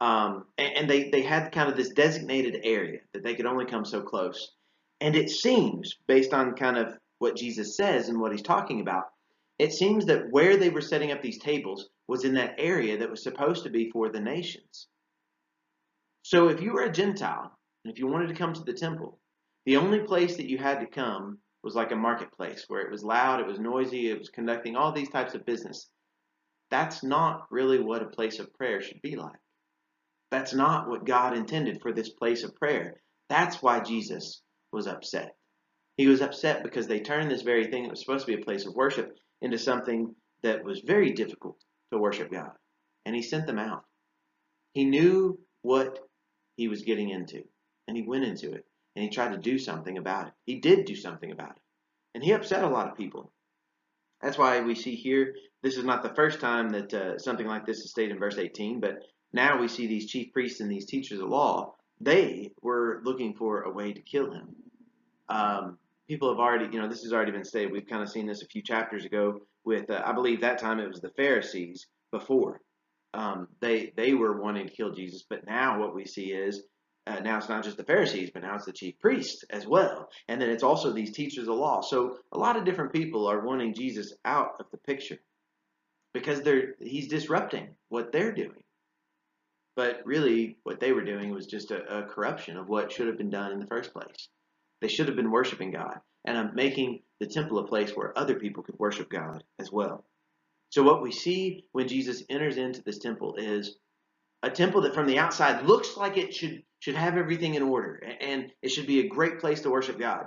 Um, 0.00 0.46
and, 0.58 0.76
and 0.76 0.90
they, 0.90 1.10
they 1.10 1.22
had 1.22 1.52
kind 1.52 1.70
of 1.70 1.76
this 1.76 1.90
designated 1.90 2.60
area 2.64 2.98
that 3.12 3.22
they 3.22 3.34
could 3.34 3.46
only 3.46 3.66
come 3.66 3.84
so 3.84 4.02
close. 4.02 4.52
And 5.00 5.14
it 5.14 5.30
seems, 5.30 5.96
based 6.08 6.34
on 6.34 6.54
kind 6.54 6.76
of 6.76 6.94
what 7.18 7.36
Jesus 7.36 7.76
says 7.76 8.08
and 8.08 8.20
what 8.20 8.32
he's 8.32 8.42
talking 8.42 8.80
about, 8.80 9.04
it 9.58 9.72
seems 9.72 10.06
that 10.06 10.30
where 10.30 10.56
they 10.56 10.70
were 10.70 10.80
setting 10.80 11.12
up 11.12 11.22
these 11.22 11.38
tables 11.38 11.88
was 12.08 12.24
in 12.24 12.34
that 12.34 12.56
area 12.58 12.98
that 12.98 13.10
was 13.10 13.22
supposed 13.22 13.62
to 13.62 13.70
be 13.70 13.90
for 13.90 14.08
the 14.08 14.20
nations. 14.20 14.88
So 16.22 16.48
if 16.48 16.60
you 16.60 16.72
were 16.72 16.82
a 16.82 16.92
Gentile, 16.92 17.56
and 17.84 17.92
if 17.92 17.98
you 17.98 18.08
wanted 18.08 18.28
to 18.28 18.34
come 18.34 18.52
to 18.54 18.64
the 18.64 18.72
temple, 18.72 19.20
the 19.66 19.76
only 19.76 20.00
place 20.00 20.36
that 20.36 20.48
you 20.48 20.58
had 20.58 20.80
to 20.80 20.86
come 20.86 21.38
was 21.64 21.74
like 21.74 21.92
a 21.92 21.96
marketplace 21.96 22.64
where 22.68 22.82
it 22.82 22.90
was 22.90 23.02
loud, 23.02 23.40
it 23.40 23.46
was 23.46 23.58
noisy, 23.58 24.10
it 24.10 24.18
was 24.18 24.28
conducting 24.28 24.76
all 24.76 24.92
these 24.92 25.08
types 25.08 25.34
of 25.34 25.46
business. 25.46 25.88
That's 26.70 27.02
not 27.02 27.46
really 27.50 27.80
what 27.80 28.02
a 28.02 28.06
place 28.06 28.38
of 28.38 28.52
prayer 28.54 28.82
should 28.82 29.00
be 29.02 29.16
like. 29.16 29.38
That's 30.30 30.52
not 30.52 30.88
what 30.88 31.06
God 31.06 31.36
intended 31.36 31.80
for 31.80 31.92
this 31.92 32.10
place 32.10 32.44
of 32.44 32.54
prayer. 32.56 33.00
That's 33.28 33.62
why 33.62 33.80
Jesus 33.80 34.42
was 34.72 34.86
upset. 34.86 35.36
He 35.96 36.06
was 36.06 36.20
upset 36.20 36.64
because 36.64 36.86
they 36.86 37.00
turned 37.00 37.30
this 37.30 37.42
very 37.42 37.68
thing 37.68 37.84
that 37.84 37.90
was 37.90 38.00
supposed 38.00 38.26
to 38.26 38.36
be 38.36 38.40
a 38.40 38.44
place 38.44 38.66
of 38.66 38.74
worship 38.74 39.16
into 39.40 39.58
something 39.58 40.14
that 40.42 40.64
was 40.64 40.80
very 40.80 41.12
difficult 41.12 41.56
to 41.92 41.98
worship 41.98 42.30
God. 42.30 42.50
And 43.06 43.14
he 43.14 43.22
sent 43.22 43.46
them 43.46 43.58
out. 43.58 43.84
He 44.72 44.84
knew 44.84 45.38
what 45.62 46.00
he 46.56 46.68
was 46.68 46.82
getting 46.82 47.10
into, 47.10 47.42
and 47.86 47.96
he 47.96 48.02
went 48.02 48.24
into 48.24 48.52
it 48.52 48.64
and 48.94 49.02
he 49.02 49.10
tried 49.10 49.32
to 49.32 49.38
do 49.38 49.58
something 49.58 49.98
about 49.98 50.28
it. 50.28 50.32
He 50.44 50.60
did 50.60 50.84
do 50.84 50.94
something 50.94 51.30
about 51.30 51.50
it. 51.50 51.62
And 52.14 52.22
he 52.22 52.32
upset 52.32 52.64
a 52.64 52.68
lot 52.68 52.88
of 52.88 52.96
people. 52.96 53.32
That's 54.22 54.38
why 54.38 54.60
we 54.60 54.74
see 54.74 54.94
here, 54.94 55.34
this 55.62 55.76
is 55.76 55.84
not 55.84 56.02
the 56.02 56.14
first 56.14 56.40
time 56.40 56.68
that 56.70 56.94
uh, 56.94 57.18
something 57.18 57.46
like 57.46 57.66
this 57.66 57.78
is 57.78 57.90
stated 57.90 58.12
in 58.12 58.18
verse 58.18 58.38
18, 58.38 58.80
but 58.80 58.98
now 59.32 59.60
we 59.60 59.68
see 59.68 59.86
these 59.86 60.06
chief 60.06 60.32
priests 60.32 60.60
and 60.60 60.70
these 60.70 60.86
teachers 60.86 61.20
of 61.20 61.28
law, 61.28 61.74
they 62.00 62.52
were 62.62 63.00
looking 63.04 63.34
for 63.34 63.62
a 63.62 63.72
way 63.72 63.92
to 63.92 64.00
kill 64.00 64.32
him. 64.32 64.54
Um, 65.28 65.78
people 66.08 66.28
have 66.30 66.38
already, 66.38 66.66
you 66.72 66.80
know, 66.80 66.88
this 66.88 67.02
has 67.02 67.12
already 67.12 67.32
been 67.32 67.44
stated. 67.44 67.72
We've 67.72 67.86
kind 67.86 68.02
of 68.02 68.08
seen 68.08 68.26
this 68.26 68.42
a 68.42 68.46
few 68.46 68.62
chapters 68.62 69.04
ago 69.04 69.40
with, 69.64 69.90
uh, 69.90 70.02
I 70.04 70.12
believe 70.12 70.40
that 70.40 70.58
time 70.58 70.78
it 70.78 70.88
was 70.88 71.00
the 71.00 71.10
Pharisees 71.10 71.86
before. 72.10 72.60
Um, 73.14 73.48
they 73.60 73.92
they 73.96 74.12
were 74.12 74.40
wanting 74.40 74.66
to 74.66 74.72
kill 74.72 74.90
Jesus, 74.90 75.24
but 75.28 75.46
now 75.46 75.78
what 75.78 75.94
we 75.94 76.04
see 76.04 76.32
is 76.32 76.64
uh, 77.06 77.20
now 77.20 77.36
it's 77.36 77.48
not 77.48 77.64
just 77.64 77.76
the 77.76 77.84
Pharisees, 77.84 78.30
but 78.32 78.42
now 78.42 78.54
it's 78.54 78.64
the 78.64 78.72
chief 78.72 78.98
priests 78.98 79.44
as 79.50 79.66
well. 79.66 80.08
And 80.28 80.40
then 80.40 80.50
it's 80.50 80.62
also 80.62 80.92
these 80.92 81.12
teachers 81.12 81.48
of 81.48 81.56
law. 81.56 81.80
So 81.82 82.18
a 82.32 82.38
lot 82.38 82.56
of 82.56 82.64
different 82.64 82.92
people 82.92 83.26
are 83.26 83.44
wanting 83.44 83.74
Jesus 83.74 84.14
out 84.24 84.56
of 84.60 84.66
the 84.70 84.78
picture 84.78 85.18
because 86.12 86.42
they're 86.42 86.74
he's 86.80 87.08
disrupting 87.08 87.68
what 87.88 88.12
they're 88.12 88.32
doing. 88.32 88.62
But 89.76 90.02
really, 90.04 90.58
what 90.62 90.80
they 90.80 90.92
were 90.92 91.04
doing 91.04 91.30
was 91.30 91.46
just 91.46 91.72
a, 91.72 91.98
a 91.98 92.02
corruption 92.04 92.56
of 92.56 92.68
what 92.68 92.92
should 92.92 93.08
have 93.08 93.18
been 93.18 93.30
done 93.30 93.52
in 93.52 93.58
the 93.58 93.66
first 93.66 93.92
place. 93.92 94.28
They 94.80 94.88
should 94.88 95.08
have 95.08 95.16
been 95.16 95.30
worshiping 95.30 95.72
God 95.72 96.00
and 96.24 96.38
I'm 96.38 96.54
making 96.54 97.00
the 97.20 97.26
temple 97.26 97.58
a 97.58 97.66
place 97.66 97.90
where 97.90 98.16
other 98.18 98.34
people 98.34 98.62
could 98.62 98.78
worship 98.78 99.10
God 99.10 99.44
as 99.58 99.70
well. 99.70 100.04
So 100.70 100.82
what 100.82 101.02
we 101.02 101.12
see 101.12 101.66
when 101.72 101.88
Jesus 101.88 102.22
enters 102.28 102.56
into 102.56 102.82
this 102.82 102.98
temple 102.98 103.36
is 103.36 103.76
a 104.42 104.50
temple 104.50 104.82
that 104.82 104.94
from 104.94 105.06
the 105.06 105.18
outside 105.18 105.66
looks 105.66 105.96
like 105.96 106.16
it 106.16 106.34
should 106.34 106.62
should 106.84 106.96
have 106.96 107.16
everything 107.16 107.54
in 107.54 107.62
order 107.62 107.98
and 108.20 108.52
it 108.60 108.68
should 108.68 108.86
be 108.86 109.00
a 109.00 109.08
great 109.08 109.40
place 109.40 109.62
to 109.62 109.70
worship 109.70 109.98
God. 109.98 110.26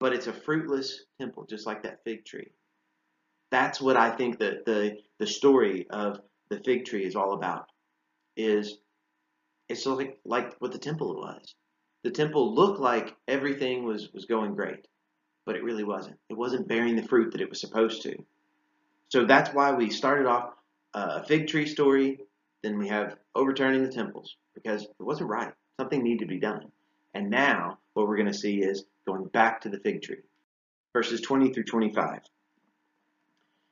But 0.00 0.12
it's 0.12 0.26
a 0.26 0.32
fruitless 0.32 1.04
temple, 1.20 1.46
just 1.48 1.64
like 1.64 1.84
that 1.84 2.02
fig 2.02 2.24
tree. 2.24 2.50
That's 3.52 3.80
what 3.80 3.96
I 3.96 4.10
think 4.10 4.40
that 4.40 4.64
the 4.64 4.96
the 5.20 5.28
story 5.28 5.86
of 5.90 6.18
the 6.48 6.58
fig 6.64 6.86
tree 6.86 7.04
is 7.04 7.14
all 7.14 7.34
about. 7.34 7.66
Is 8.36 8.78
it's 9.68 9.86
like 9.86 10.18
like 10.24 10.56
what 10.58 10.72
the 10.72 10.78
temple 10.78 11.14
was. 11.14 11.54
The 12.02 12.10
temple 12.10 12.52
looked 12.52 12.80
like 12.80 13.14
everything 13.28 13.84
was 13.84 14.08
was 14.12 14.24
going 14.24 14.56
great, 14.56 14.88
but 15.46 15.54
it 15.54 15.62
really 15.62 15.84
wasn't. 15.84 16.16
It 16.28 16.36
wasn't 16.36 16.66
bearing 16.66 16.96
the 16.96 17.06
fruit 17.06 17.30
that 17.30 17.40
it 17.40 17.48
was 17.48 17.60
supposed 17.60 18.02
to. 18.02 18.16
So 19.10 19.24
that's 19.24 19.54
why 19.54 19.70
we 19.70 19.90
started 19.90 20.26
off 20.26 20.50
uh, 20.94 21.20
a 21.22 21.26
fig 21.28 21.46
tree 21.46 21.66
story, 21.66 22.18
then 22.64 22.76
we 22.76 22.88
have 22.88 23.16
overturning 23.36 23.84
the 23.84 23.92
temples 23.92 24.36
because 24.54 24.82
it 24.82 24.90
wasn't 24.98 25.30
right. 25.30 25.52
Something 25.80 26.02
needed 26.02 26.26
to 26.26 26.26
be 26.26 26.38
done. 26.38 26.70
And 27.14 27.30
now 27.30 27.78
what 27.94 28.06
we're 28.06 28.18
going 28.18 28.30
to 28.30 28.38
see 28.38 28.58
is 28.58 28.84
going 29.06 29.24
back 29.28 29.62
to 29.62 29.70
the 29.70 29.78
fig 29.78 30.02
tree. 30.02 30.20
Verses 30.92 31.22
20 31.22 31.54
through 31.54 31.64
25. 31.64 32.20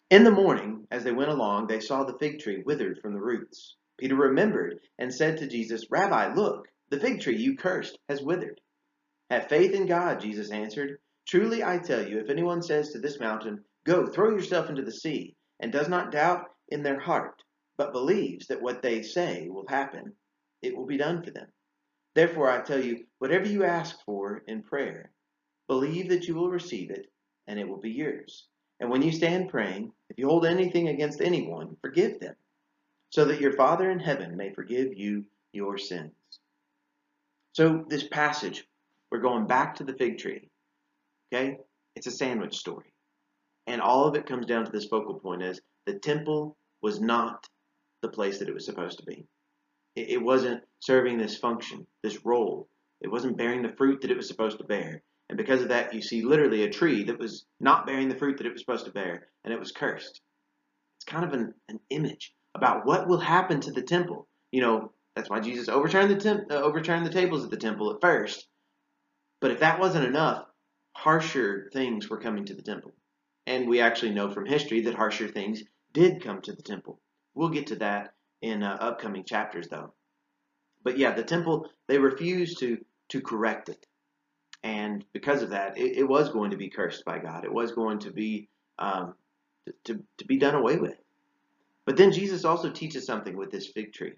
In 0.08 0.24
the 0.24 0.30
morning, 0.30 0.86
as 0.90 1.04
they 1.04 1.12
went 1.12 1.28
along, 1.30 1.66
they 1.66 1.80
saw 1.80 2.04
the 2.04 2.16
fig 2.16 2.38
tree 2.38 2.62
withered 2.64 3.00
from 3.02 3.12
the 3.12 3.20
roots. 3.20 3.76
Peter 3.98 4.14
remembered 4.14 4.80
and 4.98 5.12
said 5.12 5.36
to 5.36 5.46
Jesus, 5.46 5.90
Rabbi, 5.90 6.32
look, 6.32 6.68
the 6.88 6.98
fig 6.98 7.20
tree 7.20 7.36
you 7.36 7.58
cursed 7.58 7.98
has 8.08 8.22
withered. 8.22 8.58
Have 9.28 9.50
faith 9.50 9.74
in 9.74 9.84
God, 9.84 10.18
Jesus 10.22 10.50
answered. 10.50 11.00
Truly 11.26 11.62
I 11.62 11.76
tell 11.76 12.08
you, 12.08 12.20
if 12.20 12.30
anyone 12.30 12.62
says 12.62 12.92
to 12.92 13.00
this 13.00 13.20
mountain, 13.20 13.66
Go, 13.84 14.06
throw 14.06 14.30
yourself 14.30 14.70
into 14.70 14.80
the 14.80 14.92
sea, 14.92 15.36
and 15.60 15.70
does 15.70 15.90
not 15.90 16.10
doubt 16.10 16.46
in 16.68 16.82
their 16.82 17.00
heart, 17.00 17.42
but 17.76 17.92
believes 17.92 18.46
that 18.46 18.62
what 18.62 18.80
they 18.80 19.02
say 19.02 19.50
will 19.50 19.66
happen, 19.68 20.14
it 20.62 20.74
will 20.74 20.86
be 20.86 20.96
done 20.96 21.22
for 21.22 21.32
them. 21.32 21.48
Therefore 22.18 22.50
I 22.50 22.60
tell 22.62 22.84
you, 22.84 23.04
whatever 23.20 23.46
you 23.46 23.62
ask 23.62 24.04
for 24.04 24.42
in 24.48 24.64
prayer, 24.64 25.12
believe 25.68 26.08
that 26.08 26.26
you 26.26 26.34
will 26.34 26.50
receive 26.50 26.90
it, 26.90 27.06
and 27.46 27.60
it 27.60 27.68
will 27.68 27.78
be 27.78 27.92
yours. 27.92 28.48
And 28.80 28.90
when 28.90 29.02
you 29.02 29.12
stand 29.12 29.50
praying, 29.50 29.92
if 30.10 30.18
you 30.18 30.26
hold 30.26 30.44
anything 30.44 30.88
against 30.88 31.20
anyone, 31.20 31.76
forgive 31.80 32.18
them 32.18 32.34
so 33.10 33.24
that 33.26 33.40
your 33.40 33.52
Father 33.52 33.92
in 33.92 34.00
heaven 34.00 34.36
may 34.36 34.52
forgive 34.52 34.98
you 34.98 35.26
your 35.52 35.78
sins. 35.78 36.10
So, 37.52 37.84
this 37.88 38.08
passage, 38.08 38.64
we're 39.12 39.20
going 39.20 39.46
back 39.46 39.76
to 39.76 39.84
the 39.84 39.94
fig 39.94 40.18
tree. 40.18 40.50
Okay? 41.32 41.58
It's 41.94 42.08
a 42.08 42.10
sandwich 42.10 42.56
story. 42.56 42.92
And 43.68 43.80
all 43.80 44.08
of 44.08 44.16
it 44.16 44.26
comes 44.26 44.46
down 44.46 44.64
to 44.64 44.72
this 44.72 44.86
focal 44.86 45.20
point 45.20 45.44
is 45.44 45.60
the 45.86 46.00
temple 46.00 46.56
was 46.82 47.00
not 47.00 47.46
the 48.02 48.08
place 48.08 48.40
that 48.40 48.48
it 48.48 48.54
was 48.54 48.66
supposed 48.66 48.98
to 48.98 49.04
be. 49.04 49.24
It, 50.00 50.22
wasn't 50.22 50.62
serving 50.80 51.18
this 51.18 51.36
function, 51.36 51.86
this 52.02 52.24
role. 52.24 52.68
It 53.00 53.08
wasn't 53.08 53.36
bearing 53.36 53.62
the 53.62 53.72
fruit 53.76 54.00
that 54.02 54.10
it 54.10 54.16
was 54.16 54.28
supposed 54.28 54.58
to 54.58 54.64
bear. 54.64 55.02
And 55.28 55.36
because 55.36 55.62
of 55.62 55.68
that, 55.68 55.92
you 55.94 56.00
see 56.00 56.22
literally 56.22 56.62
a 56.62 56.70
tree 56.70 57.04
that 57.04 57.18
was 57.18 57.46
not 57.60 57.86
bearing 57.86 58.08
the 58.08 58.14
fruit 58.16 58.38
that 58.38 58.46
it 58.46 58.52
was 58.52 58.60
supposed 58.60 58.86
to 58.86 58.92
bear, 58.92 59.28
and 59.44 59.52
it 59.52 59.60
was 59.60 59.72
cursed. 59.72 60.20
It's 60.96 61.04
kind 61.04 61.24
of 61.24 61.32
an, 61.32 61.54
an 61.68 61.80
image 61.90 62.34
about 62.54 62.86
what 62.86 63.06
will 63.06 63.20
happen 63.20 63.60
to 63.60 63.72
the 63.72 63.82
temple. 63.82 64.26
You 64.50 64.62
know, 64.62 64.92
that's 65.14 65.28
why 65.28 65.40
Jesus 65.40 65.68
overturned 65.68 66.10
the 66.10 66.16
temp- 66.16 66.50
uh, 66.50 66.54
overturned 66.54 67.04
the 67.04 67.12
tables 67.12 67.44
at 67.44 67.50
the 67.50 67.56
temple 67.56 67.92
at 67.92 68.00
first. 68.00 68.48
But 69.40 69.50
if 69.50 69.60
that 69.60 69.78
wasn't 69.78 70.06
enough, 70.06 70.46
harsher 70.92 71.70
things 71.72 72.08
were 72.08 72.20
coming 72.20 72.44
to 72.46 72.54
the 72.54 72.62
temple. 72.62 72.92
And 73.46 73.68
we 73.68 73.80
actually 73.80 74.12
know 74.12 74.30
from 74.30 74.46
history 74.46 74.82
that 74.82 74.94
harsher 74.94 75.28
things 75.28 75.62
did 75.92 76.22
come 76.22 76.40
to 76.42 76.52
the 76.52 76.62
temple. 76.62 77.00
We'll 77.34 77.48
get 77.50 77.68
to 77.68 77.76
that 77.76 78.14
in 78.42 78.62
uh, 78.62 78.76
upcoming 78.80 79.24
chapters, 79.24 79.68
though. 79.68 79.92
But 80.84 80.98
yeah, 80.98 81.12
the 81.12 81.24
temple 81.24 81.68
they 81.86 81.98
refused 81.98 82.58
to 82.60 82.78
to 83.10 83.20
correct 83.20 83.68
it, 83.68 83.86
and 84.62 85.04
because 85.12 85.42
of 85.42 85.50
that, 85.50 85.78
it, 85.78 85.98
it 85.98 86.08
was 86.08 86.30
going 86.30 86.50
to 86.50 86.56
be 86.56 86.68
cursed 86.68 87.04
by 87.04 87.18
God. 87.18 87.44
It 87.44 87.52
was 87.52 87.72
going 87.72 88.00
to 88.00 88.10
be 88.10 88.48
um, 88.78 89.14
to, 89.84 90.02
to 90.18 90.24
be 90.26 90.38
done 90.38 90.54
away 90.54 90.76
with. 90.76 90.96
But 91.84 91.96
then 91.96 92.12
Jesus 92.12 92.44
also 92.44 92.70
teaches 92.70 93.06
something 93.06 93.36
with 93.36 93.50
this 93.50 93.68
fig 93.68 93.92
tree. 93.92 94.14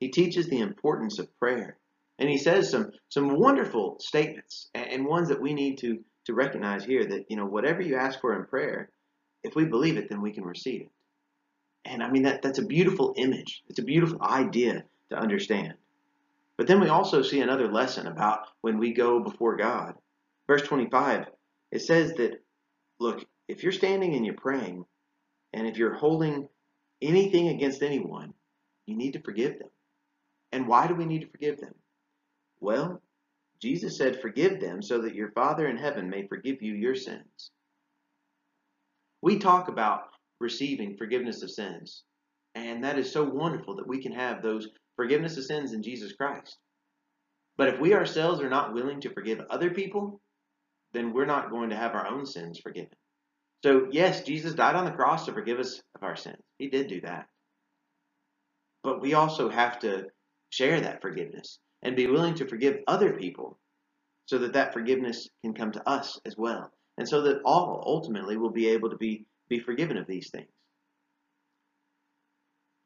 He 0.00 0.08
teaches 0.08 0.48
the 0.48 0.60
importance 0.60 1.18
of 1.18 1.38
prayer. 1.38 1.78
And 2.18 2.28
he 2.28 2.38
says 2.38 2.70
some 2.70 2.90
some 3.08 3.38
wonderful 3.38 3.96
statements 4.00 4.68
and 4.74 5.06
ones 5.06 5.28
that 5.28 5.40
we 5.40 5.54
need 5.54 5.78
to 5.78 6.04
to 6.26 6.34
recognize 6.34 6.84
here 6.84 7.04
that 7.04 7.26
you 7.28 7.36
know 7.36 7.46
whatever 7.46 7.80
you 7.80 7.96
ask 7.96 8.20
for 8.20 8.36
in 8.36 8.46
prayer, 8.46 8.90
if 9.42 9.54
we 9.54 9.64
believe 9.64 9.96
it, 9.96 10.08
then 10.08 10.20
we 10.20 10.32
can 10.32 10.44
receive 10.44 10.82
it. 10.82 10.90
And 11.84 12.02
I 12.02 12.10
mean 12.10 12.22
that 12.22 12.42
that's 12.42 12.58
a 12.58 12.66
beautiful 12.66 13.14
image. 13.16 13.62
It's 13.68 13.78
a 13.78 13.84
beautiful 13.84 14.22
idea 14.22 14.84
to 15.10 15.16
understand. 15.16 15.74
But 16.56 16.66
then 16.66 16.80
we 16.80 16.88
also 16.88 17.22
see 17.22 17.40
another 17.40 17.70
lesson 17.70 18.06
about 18.06 18.46
when 18.60 18.78
we 18.78 18.92
go 18.92 19.20
before 19.20 19.56
God. 19.56 19.94
Verse 20.46 20.62
25, 20.62 21.26
it 21.70 21.80
says 21.80 22.14
that 22.14 22.42
look, 23.00 23.24
if 23.48 23.62
you're 23.62 23.72
standing 23.72 24.14
and 24.14 24.24
you're 24.24 24.34
praying, 24.34 24.84
and 25.52 25.66
if 25.66 25.76
you're 25.76 25.94
holding 25.94 26.48
anything 27.00 27.48
against 27.48 27.82
anyone, 27.82 28.32
you 28.86 28.96
need 28.96 29.12
to 29.12 29.22
forgive 29.22 29.58
them. 29.58 29.68
And 30.52 30.68
why 30.68 30.86
do 30.86 30.94
we 30.94 31.04
need 31.04 31.22
to 31.22 31.30
forgive 31.30 31.58
them? 31.58 31.74
Well, 32.60 33.02
Jesus 33.60 33.96
said, 33.96 34.20
Forgive 34.20 34.60
them 34.60 34.82
so 34.82 35.02
that 35.02 35.14
your 35.14 35.30
Father 35.32 35.66
in 35.66 35.76
heaven 35.76 36.10
may 36.10 36.26
forgive 36.26 36.62
you 36.62 36.74
your 36.74 36.94
sins. 36.94 37.50
We 39.20 39.38
talk 39.38 39.68
about 39.68 40.08
receiving 40.42 40.96
forgiveness 40.96 41.42
of 41.42 41.50
sins, 41.50 42.04
and 42.54 42.84
that 42.84 42.98
is 42.98 43.10
so 43.10 43.24
wonderful 43.24 43.76
that 43.76 43.88
we 43.88 44.02
can 44.02 44.12
have 44.12 44.42
those 44.42 44.68
forgiveness 44.96 45.38
of 45.38 45.44
sins 45.44 45.72
in 45.72 45.82
Jesus 45.82 46.12
Christ. 46.12 46.58
But 47.56 47.68
if 47.68 47.80
we 47.80 47.94
ourselves 47.94 48.40
are 48.40 48.50
not 48.50 48.74
willing 48.74 49.00
to 49.02 49.12
forgive 49.12 49.40
other 49.48 49.70
people, 49.70 50.20
then 50.92 51.12
we're 51.12 51.26
not 51.26 51.50
going 51.50 51.70
to 51.70 51.76
have 51.76 51.94
our 51.94 52.06
own 52.06 52.26
sins 52.26 52.58
forgiven. 52.58 52.90
So, 53.62 53.88
yes, 53.90 54.22
Jesus 54.22 54.54
died 54.54 54.74
on 54.74 54.84
the 54.84 54.90
cross 54.90 55.26
to 55.26 55.32
forgive 55.32 55.58
us 55.58 55.80
of 55.94 56.02
our 56.02 56.16
sins. 56.16 56.42
He 56.58 56.68
did 56.68 56.88
do 56.88 57.00
that. 57.02 57.26
But 58.82 59.00
we 59.00 59.14
also 59.14 59.48
have 59.48 59.78
to 59.80 60.06
share 60.50 60.80
that 60.80 61.00
forgiveness 61.00 61.58
and 61.82 61.96
be 61.96 62.08
willing 62.08 62.34
to 62.34 62.48
forgive 62.48 62.78
other 62.86 63.12
people 63.12 63.58
so 64.26 64.38
that 64.38 64.54
that 64.54 64.72
forgiveness 64.72 65.28
can 65.44 65.54
come 65.54 65.72
to 65.72 65.88
us 65.88 66.18
as 66.26 66.36
well. 66.36 66.70
And 66.98 67.08
so 67.08 67.22
that 67.22 67.40
all 67.44 67.82
ultimately 67.86 68.36
will 68.36 68.50
be 68.50 68.68
able 68.68 68.90
to 68.90 68.96
be, 68.96 69.24
be 69.52 69.60
forgiven 69.60 69.98
of 69.98 70.06
these 70.06 70.30
things. 70.30 70.48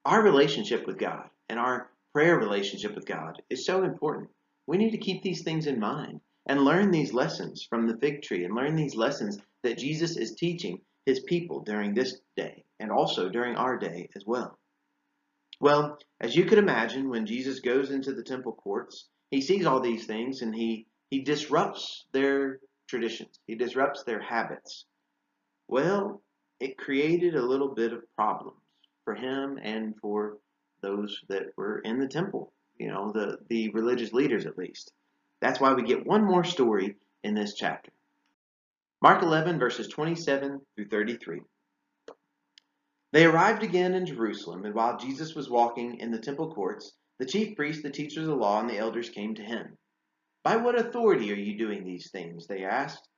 Our 0.05 0.21
relationship 0.21 0.85
with 0.85 0.99
God 0.99 1.29
and 1.49 1.61
our 1.61 1.91
prayer 2.13 2.37
relationship 2.37 2.97
with 2.97 3.07
God 3.07 3.41
is 3.49 3.65
so 3.65 3.85
important. 3.85 4.31
We 4.67 4.77
need 4.77 4.91
to 4.91 4.99
keep 4.99 5.23
these 5.23 5.45
things 5.45 5.69
in 5.69 5.79
mind 5.79 6.21
and 6.45 6.65
learn 6.65 6.91
these 6.91 7.13
lessons 7.13 7.65
from 7.71 7.87
the 7.87 7.97
fig 7.99 8.23
tree 8.23 8.45
and 8.45 8.55
learn 8.55 8.75
these 8.75 8.97
lessons 8.97 9.39
that 9.63 9.79
Jesus 9.79 10.17
is 10.17 10.35
teaching 10.35 10.81
his 11.05 11.21
people 11.21 11.61
during 11.61 11.95
this 11.95 12.19
day 12.37 12.65
and 12.81 12.91
also 12.91 13.29
during 13.29 13.55
our 13.55 13.79
day 13.79 14.09
as 14.17 14.25
well. 14.27 14.59
Well, 15.61 15.99
as 16.21 16.35
you 16.35 16.47
could 16.47 16.59
imagine, 16.59 17.09
when 17.09 17.27
Jesus 17.27 17.61
goes 17.61 17.91
into 17.91 18.13
the 18.13 18.25
temple 18.25 18.55
courts, 18.55 19.07
he 19.31 19.41
sees 19.41 19.67
all 19.67 19.81
these 19.81 20.07
things 20.07 20.43
and 20.43 20.53
he, 20.53 20.89
he 21.11 21.21
disrupts 21.21 22.07
their 22.13 22.59
traditions. 22.89 23.39
He 23.47 23.55
disrupts 23.55 24.03
their 24.03 24.21
habits. 24.21 24.85
Well, 25.69 26.23
it 26.61 26.79
created 26.79 27.35
a 27.35 27.43
little 27.45 27.75
bit 27.75 27.93
of 27.93 28.03
problems 28.15 28.61
for 29.05 29.15
him 29.15 29.59
and 29.63 29.95
for 30.01 30.39
those 30.83 31.21
that 31.29 31.57
were 31.57 31.81
in 31.81 31.99
the 31.99 32.09
temple, 32.09 32.53
you 32.79 32.89
know, 32.89 33.13
the, 33.13 33.39
the 33.49 33.71
religious 33.71 34.13
leaders 34.13 34.47
at 34.47 34.59
least. 34.59 34.93
That's 35.41 35.61
why 35.61 35.73
we 35.75 35.83
get 35.83 36.07
one 36.07 36.25
more 36.25 36.45
story 36.45 36.97
in 37.23 37.35
this 37.35 37.55
chapter. 37.55 37.93
Mark 39.03 39.23
11, 39.23 39.59
verses 39.59 39.89
27 39.89 40.61
through 40.75 40.89
33. 40.89 41.41
They 43.13 43.25
arrived 43.25 43.63
again 43.63 43.95
in 43.95 44.07
Jerusalem, 44.07 44.65
and 44.65 44.75
while 44.75 44.99
Jesus 44.99 45.35
was 45.35 45.49
walking 45.49 46.01
in 46.01 46.11
the 46.11 46.19
temple 46.19 46.53
courts, 46.53 46.93
the 47.19 47.27
chief 47.27 47.57
priests, 47.57 47.83
the 47.83 47.91
teachers 47.91 48.25
of 48.25 48.31
the 48.31 48.35
law, 48.35 48.61
and 48.61 48.69
the 48.69 48.79
elders 48.79 49.09
came 49.09 49.35
to 49.35 49.43
him. 49.43 49.77
By 50.43 50.57
what 50.57 50.79
authority 50.79 51.33
are 51.33 51.37
you 51.37 51.57
doing 51.57 51.85
these 51.85 52.11
things? 52.11 52.47
They 52.47 52.65
asked. 52.65 53.09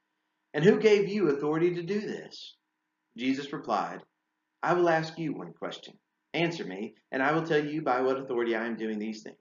And 0.55 0.64
who 0.64 0.79
gave 0.79 1.09
you 1.09 1.29
authority 1.29 1.74
to 1.74 1.83
do 1.83 2.01
this? 2.01 2.55
Jesus 3.16 3.53
replied, 3.53 4.03
I 4.62 4.75
will 4.75 4.88
ask 4.88 5.18
you 5.18 5.33
one 5.33 5.53
question. 5.53 5.94
Answer 6.35 6.64
me, 6.64 6.94
and 7.11 7.23
I 7.23 7.33
will 7.33 7.42
tell 7.42 7.64
you 7.64 7.83
by 7.83 8.01
what 8.01 8.18
authority 8.18 8.55
I 8.55 8.66
am 8.66 8.77
doing 8.77 8.99
these 8.99 9.23
things. 9.23 9.37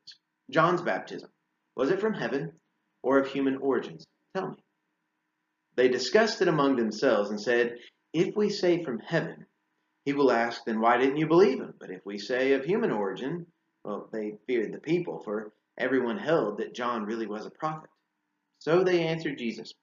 John's 0.49 0.81
baptism, 0.81 1.29
was 1.75 1.89
it 1.89 1.99
from 1.99 2.13
heaven 2.13 2.53
or 3.03 3.19
of 3.19 3.27
human 3.27 3.57
origins? 3.57 4.05
Tell 4.35 4.49
me. 4.49 4.57
They 5.75 5.89
discussed 5.89 6.41
it 6.41 6.47
among 6.47 6.75
themselves 6.75 7.29
and 7.29 7.39
said, 7.39 7.77
If 8.13 8.35
we 8.35 8.49
say 8.49 8.83
from 8.83 8.99
heaven, 8.99 9.45
he 10.05 10.13
will 10.13 10.31
ask, 10.31 10.63
Then 10.65 10.79
why 10.79 10.97
didn't 10.97 11.17
you 11.17 11.27
believe 11.27 11.59
him? 11.59 11.73
But 11.79 11.91
if 11.91 12.05
we 12.05 12.17
say 12.17 12.53
of 12.53 12.65
human 12.65 12.91
origin, 12.91 13.45
well, 13.83 14.09
they 14.11 14.37
feared 14.47 14.73
the 14.73 14.79
people, 14.79 15.21
for 15.23 15.53
everyone 15.77 16.17
held 16.17 16.57
that 16.57 16.73
John 16.73 17.03
really 17.03 17.27
was 17.27 17.45
a 17.45 17.51
prophet. 17.51 17.89
So 18.59 18.83
they 18.83 19.05
answered 19.05 19.37
Jesus, 19.37 19.73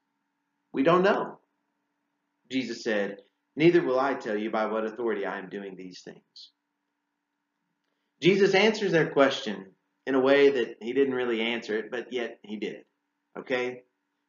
We 0.72 0.82
don't 0.82 1.02
know. 1.02 1.38
Jesus 2.50 2.82
said, 2.82 3.18
Neither 3.56 3.82
will 3.82 4.00
I 4.00 4.14
tell 4.14 4.36
you 4.36 4.50
by 4.50 4.66
what 4.66 4.84
authority 4.84 5.26
I 5.26 5.38
am 5.38 5.48
doing 5.48 5.76
these 5.76 6.00
things. 6.02 6.50
Jesus 8.20 8.54
answers 8.54 8.92
their 8.92 9.10
question 9.10 9.66
in 10.06 10.14
a 10.14 10.20
way 10.20 10.50
that 10.50 10.76
he 10.80 10.92
didn't 10.92 11.14
really 11.14 11.40
answer 11.40 11.78
it, 11.78 11.90
but 11.90 12.12
yet 12.12 12.38
he 12.42 12.56
did. 12.56 12.84
Okay? 13.38 13.82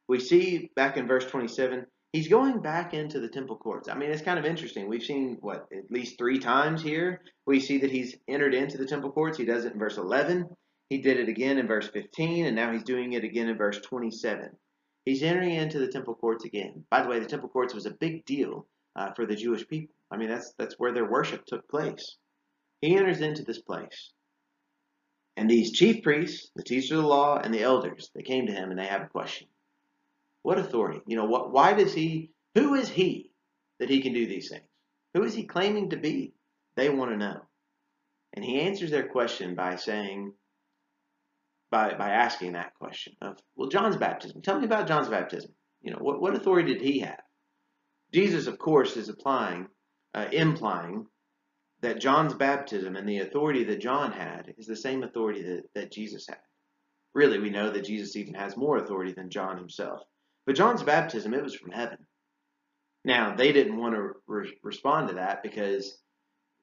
we 0.08 0.20
see 0.20 0.70
back 0.76 0.96
in 0.96 1.06
verse 1.06 1.24
27, 1.26 1.86
he's 2.12 2.28
going 2.28 2.60
back 2.60 2.94
into 2.94 3.20
the 3.20 3.28
temple 3.28 3.56
courts. 3.56 3.88
I 3.88 3.94
mean, 3.94 4.10
it's 4.10 4.22
kind 4.22 4.38
of 4.38 4.44
interesting. 4.44 4.88
We've 4.88 5.02
seen, 5.02 5.38
what, 5.40 5.66
at 5.72 5.90
least 5.90 6.18
three 6.18 6.38
times 6.38 6.82
here. 6.82 7.22
We 7.46 7.60
see 7.60 7.78
that 7.78 7.90
he's 7.90 8.16
entered 8.28 8.54
into 8.54 8.78
the 8.78 8.86
temple 8.86 9.10
courts. 9.10 9.38
He 9.38 9.44
does 9.44 9.64
it 9.64 9.72
in 9.72 9.78
verse 9.78 9.96
11, 9.96 10.48
He 10.88 10.98
did 10.98 11.18
it 11.18 11.28
again 11.28 11.58
in 11.58 11.66
verse 11.66 11.88
15, 11.88 12.46
and 12.46 12.56
now 12.56 12.72
he's 12.72 12.84
doing 12.84 13.14
it 13.14 13.24
again 13.24 13.48
in 13.48 13.56
verse 13.56 13.80
27. 13.80 14.50
He's 15.04 15.22
entering 15.22 15.54
into 15.54 15.78
the 15.78 15.88
temple 15.88 16.14
courts 16.14 16.44
again. 16.44 16.84
By 16.90 17.02
the 17.02 17.08
way, 17.08 17.18
the 17.18 17.26
temple 17.26 17.48
courts 17.48 17.74
was 17.74 17.86
a 17.86 17.90
big 17.90 18.24
deal 18.24 18.66
uh, 18.96 19.12
for 19.12 19.26
the 19.26 19.36
Jewish 19.36 19.66
people. 19.68 19.94
I 20.10 20.16
mean, 20.16 20.28
that's 20.28 20.52
that's 20.58 20.78
where 20.78 20.92
their 20.92 21.10
worship 21.10 21.44
took 21.46 21.68
place. 21.68 22.16
He 22.80 22.96
enters 22.96 23.20
into 23.20 23.42
this 23.42 23.60
place, 23.60 24.12
and 25.36 25.48
these 25.48 25.72
chief 25.72 26.02
priests, 26.02 26.50
the 26.56 26.62
teachers 26.62 26.92
of 26.92 26.98
the 26.98 27.08
law, 27.08 27.38
and 27.38 27.52
the 27.52 27.62
elders, 27.62 28.10
they 28.14 28.22
came 28.22 28.46
to 28.46 28.52
him 28.52 28.70
and 28.70 28.78
they 28.78 28.86
have 28.86 29.02
a 29.02 29.08
question. 29.08 29.48
What 30.42 30.58
authority? 30.58 31.00
You 31.06 31.16
know, 31.16 31.24
what? 31.24 31.52
Why 31.52 31.72
does 31.72 31.92
he? 31.92 32.30
Who 32.54 32.74
is 32.74 32.88
he 32.88 33.30
that 33.78 33.90
he 33.90 34.00
can 34.00 34.12
do 34.12 34.26
these 34.26 34.48
things? 34.48 34.64
Who 35.14 35.22
is 35.24 35.34
he 35.34 35.44
claiming 35.44 35.90
to 35.90 35.96
be? 35.96 36.34
They 36.76 36.88
want 36.88 37.10
to 37.10 37.16
know. 37.16 37.40
And 38.34 38.44
he 38.44 38.60
answers 38.60 38.90
their 38.90 39.08
question 39.08 39.54
by 39.54 39.76
saying, 39.76 40.32
by, 41.70 41.94
by 41.94 42.10
asking 42.10 42.52
that 42.52 42.74
question 42.74 43.14
of, 43.22 43.38
well, 43.56 43.68
John's 43.68 43.96
baptism. 43.96 44.42
Tell 44.42 44.58
me 44.58 44.66
about 44.66 44.86
John's 44.86 45.08
baptism. 45.08 45.52
You 45.80 45.92
know, 45.92 45.98
what, 46.00 46.20
what 46.20 46.34
authority 46.34 46.74
did 46.74 46.82
he 46.82 47.00
have? 47.00 47.20
Jesus, 48.16 48.46
of 48.46 48.56
course, 48.58 48.96
is 48.96 49.10
applying, 49.10 49.68
uh, 50.14 50.24
implying 50.32 51.06
that 51.82 52.00
John's 52.00 52.32
baptism 52.32 52.96
and 52.96 53.06
the 53.06 53.18
authority 53.18 53.62
that 53.64 53.82
John 53.82 54.10
had 54.10 54.54
is 54.56 54.66
the 54.66 54.74
same 54.74 55.02
authority 55.02 55.42
that, 55.42 55.64
that 55.74 55.92
Jesus 55.92 56.26
had. 56.26 56.38
Really, 57.12 57.38
we 57.38 57.50
know 57.50 57.68
that 57.68 57.84
Jesus 57.84 58.16
even 58.16 58.32
has 58.32 58.56
more 58.56 58.78
authority 58.78 59.12
than 59.12 59.28
John 59.28 59.58
himself. 59.58 60.00
But 60.46 60.56
John's 60.56 60.82
baptism, 60.82 61.34
it 61.34 61.42
was 61.42 61.54
from 61.54 61.72
heaven. 61.72 61.98
Now, 63.04 63.36
they 63.36 63.52
didn't 63.52 63.76
want 63.76 63.94
to 63.94 64.12
re- 64.26 64.56
respond 64.62 65.08
to 65.08 65.16
that 65.16 65.42
because, 65.42 65.98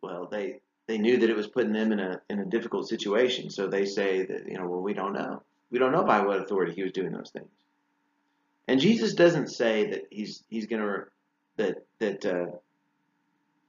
well, 0.01 0.27
they 0.31 0.59
they 0.87 0.97
knew 0.97 1.17
that 1.17 1.29
it 1.29 1.35
was 1.35 1.45
putting 1.45 1.71
them 1.71 1.91
in 1.91 1.99
a 1.99 2.19
in 2.31 2.39
a 2.39 2.45
difficult 2.45 2.89
situation. 2.89 3.51
So 3.51 3.67
they 3.67 3.85
say 3.85 4.25
that 4.25 4.47
you 4.47 4.57
know, 4.57 4.67
well, 4.67 4.81
we 4.81 4.95
don't 4.95 5.13
know. 5.13 5.43
We 5.69 5.77
don't 5.77 5.91
know 5.91 6.03
by 6.03 6.21
what 6.21 6.39
authority 6.39 6.73
he 6.73 6.81
was 6.81 6.93
doing 6.93 7.11
those 7.11 7.29
things. 7.29 7.51
And 8.67 8.79
Jesus 8.79 9.13
doesn't 9.13 9.49
say 9.49 9.91
that 9.91 10.07
he's 10.09 10.43
he's 10.49 10.65
going 10.65 10.81
to 10.81 11.05
that 11.57 11.85
that 11.99 12.25
uh, 12.25 12.57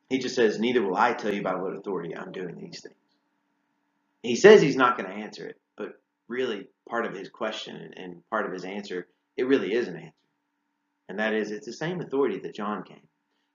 he 0.09 0.19
just 0.19 0.35
says, 0.35 0.59
neither 0.61 0.83
will 0.83 0.97
I 0.97 1.13
tell 1.13 1.33
you 1.33 1.43
by 1.43 1.55
what 1.55 1.75
authority 1.77 2.17
I'm 2.17 2.33
doing 2.33 2.57
these 2.57 2.81
things. 2.81 2.95
He 4.23 4.37
says 4.37 4.63
he's 4.63 4.77
not 4.77 4.97
going 4.97 5.11
to 5.11 5.17
answer 5.17 5.47
it, 5.47 5.57
but 5.77 6.01
really 6.29 6.69
part 6.89 7.07
of 7.07 7.15
his 7.15 7.29
question 7.29 7.77
and, 7.77 7.99
and 7.99 8.31
part 8.31 8.47
of 8.47 8.53
his 8.53 8.65
answer, 8.65 9.07
it 9.37 9.47
really 9.47 9.75
is 9.75 9.89
an 9.89 9.97
answer. 9.97 10.13
And 11.09 11.19
that 11.19 11.35
is, 11.35 11.51
it's 11.51 11.67
the 11.67 11.73
same 11.73 12.01
authority 12.01 12.39
that 12.41 12.55
John 12.55 12.83
came. 12.85 13.07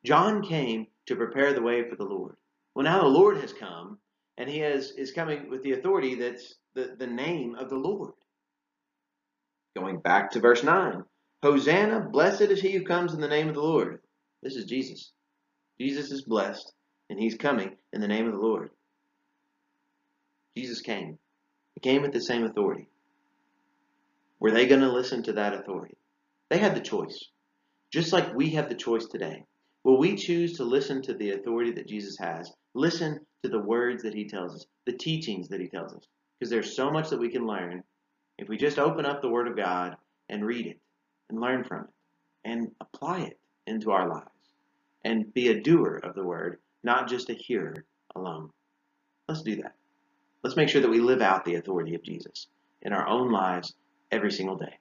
John 0.05 0.41
came 0.43 0.87
to 1.07 1.15
prepare 1.15 1.53
the 1.53 1.61
way 1.61 1.87
for 1.89 1.95
the 1.95 2.03
Lord. 2.03 2.35
Well, 2.75 2.83
now 2.83 3.01
the 3.01 3.07
Lord 3.07 3.37
has 3.37 3.53
come, 3.53 3.97
and 4.37 4.49
he 4.49 4.59
has, 4.59 4.91
is 4.91 5.11
coming 5.11 5.49
with 5.49 5.63
the 5.63 5.73
authority 5.73 6.15
that's 6.15 6.55
the, 6.75 6.95
the 6.97 7.07
name 7.07 7.55
of 7.55 7.69
the 7.69 7.77
Lord. 7.77 8.13
Going 9.75 9.99
back 9.99 10.31
to 10.31 10.39
verse 10.39 10.63
9 10.63 11.03
Hosanna, 11.41 12.01
blessed 12.01 12.41
is 12.41 12.61
he 12.61 12.73
who 12.73 12.83
comes 12.83 13.13
in 13.13 13.21
the 13.21 13.27
name 13.27 13.47
of 13.47 13.55
the 13.55 13.61
Lord. 13.61 14.01
This 14.41 14.55
is 14.55 14.65
Jesus. 14.65 15.11
Jesus 15.79 16.11
is 16.11 16.21
blessed, 16.23 16.71
and 17.09 17.19
he's 17.19 17.35
coming 17.35 17.75
in 17.93 18.01
the 18.01 18.07
name 18.07 18.25
of 18.25 18.33
the 18.33 18.39
Lord. 18.39 18.69
Jesus 20.57 20.81
came. 20.81 21.17
He 21.75 21.81
came 21.81 22.01
with 22.01 22.13
the 22.13 22.21
same 22.21 22.43
authority. 22.43 22.87
Were 24.39 24.51
they 24.51 24.67
going 24.67 24.81
to 24.81 24.91
listen 24.91 25.23
to 25.23 25.33
that 25.33 25.53
authority? 25.53 25.97
They 26.49 26.57
had 26.57 26.75
the 26.75 26.81
choice. 26.81 27.25
Just 27.91 28.13
like 28.13 28.33
we 28.33 28.51
have 28.51 28.69
the 28.69 28.75
choice 28.75 29.07
today. 29.07 29.43
Will 29.83 29.97
we 29.97 30.15
choose 30.15 30.57
to 30.57 30.63
listen 30.63 31.01
to 31.03 31.13
the 31.13 31.31
authority 31.31 31.71
that 31.71 31.87
Jesus 31.87 32.17
has? 32.17 32.51
Listen 32.73 33.19
to 33.43 33.49
the 33.49 33.59
words 33.59 34.03
that 34.03 34.13
he 34.13 34.27
tells 34.27 34.55
us, 34.55 34.65
the 34.85 34.93
teachings 34.93 35.47
that 35.49 35.61
he 35.61 35.67
tells 35.67 35.93
us. 35.93 36.03
Because 36.39 36.49
there's 36.49 36.75
so 36.75 36.91
much 36.91 37.09
that 37.09 37.19
we 37.19 37.29
can 37.29 37.45
learn 37.45 37.83
if 38.37 38.47
we 38.47 38.57
just 38.57 38.79
open 38.79 39.05
up 39.05 39.21
the 39.21 39.29
Word 39.29 39.47
of 39.47 39.57
God 39.57 39.95
and 40.29 40.45
read 40.45 40.67
it 40.67 40.79
and 41.29 41.41
learn 41.41 41.63
from 41.63 41.85
it 41.85 41.89
and 42.45 42.71
apply 42.79 43.21
it 43.21 43.38
into 43.69 43.91
our 43.91 44.07
lives 44.07 44.29
and 45.03 45.33
be 45.33 45.49
a 45.49 45.61
doer 45.61 45.99
of 46.03 46.15
the 46.15 46.23
Word, 46.23 46.59
not 46.83 47.07
just 47.07 47.29
a 47.29 47.33
hearer 47.33 47.85
alone. 48.15 48.49
Let's 49.27 49.43
do 49.43 49.55
that. 49.57 49.75
Let's 50.43 50.55
make 50.55 50.69
sure 50.69 50.81
that 50.81 50.89
we 50.89 50.99
live 50.99 51.21
out 51.21 51.45
the 51.45 51.55
authority 51.55 51.95
of 51.95 52.03
Jesus 52.03 52.47
in 52.81 52.93
our 52.93 53.07
own 53.07 53.31
lives 53.31 53.73
every 54.11 54.31
single 54.31 54.55
day. 54.55 54.77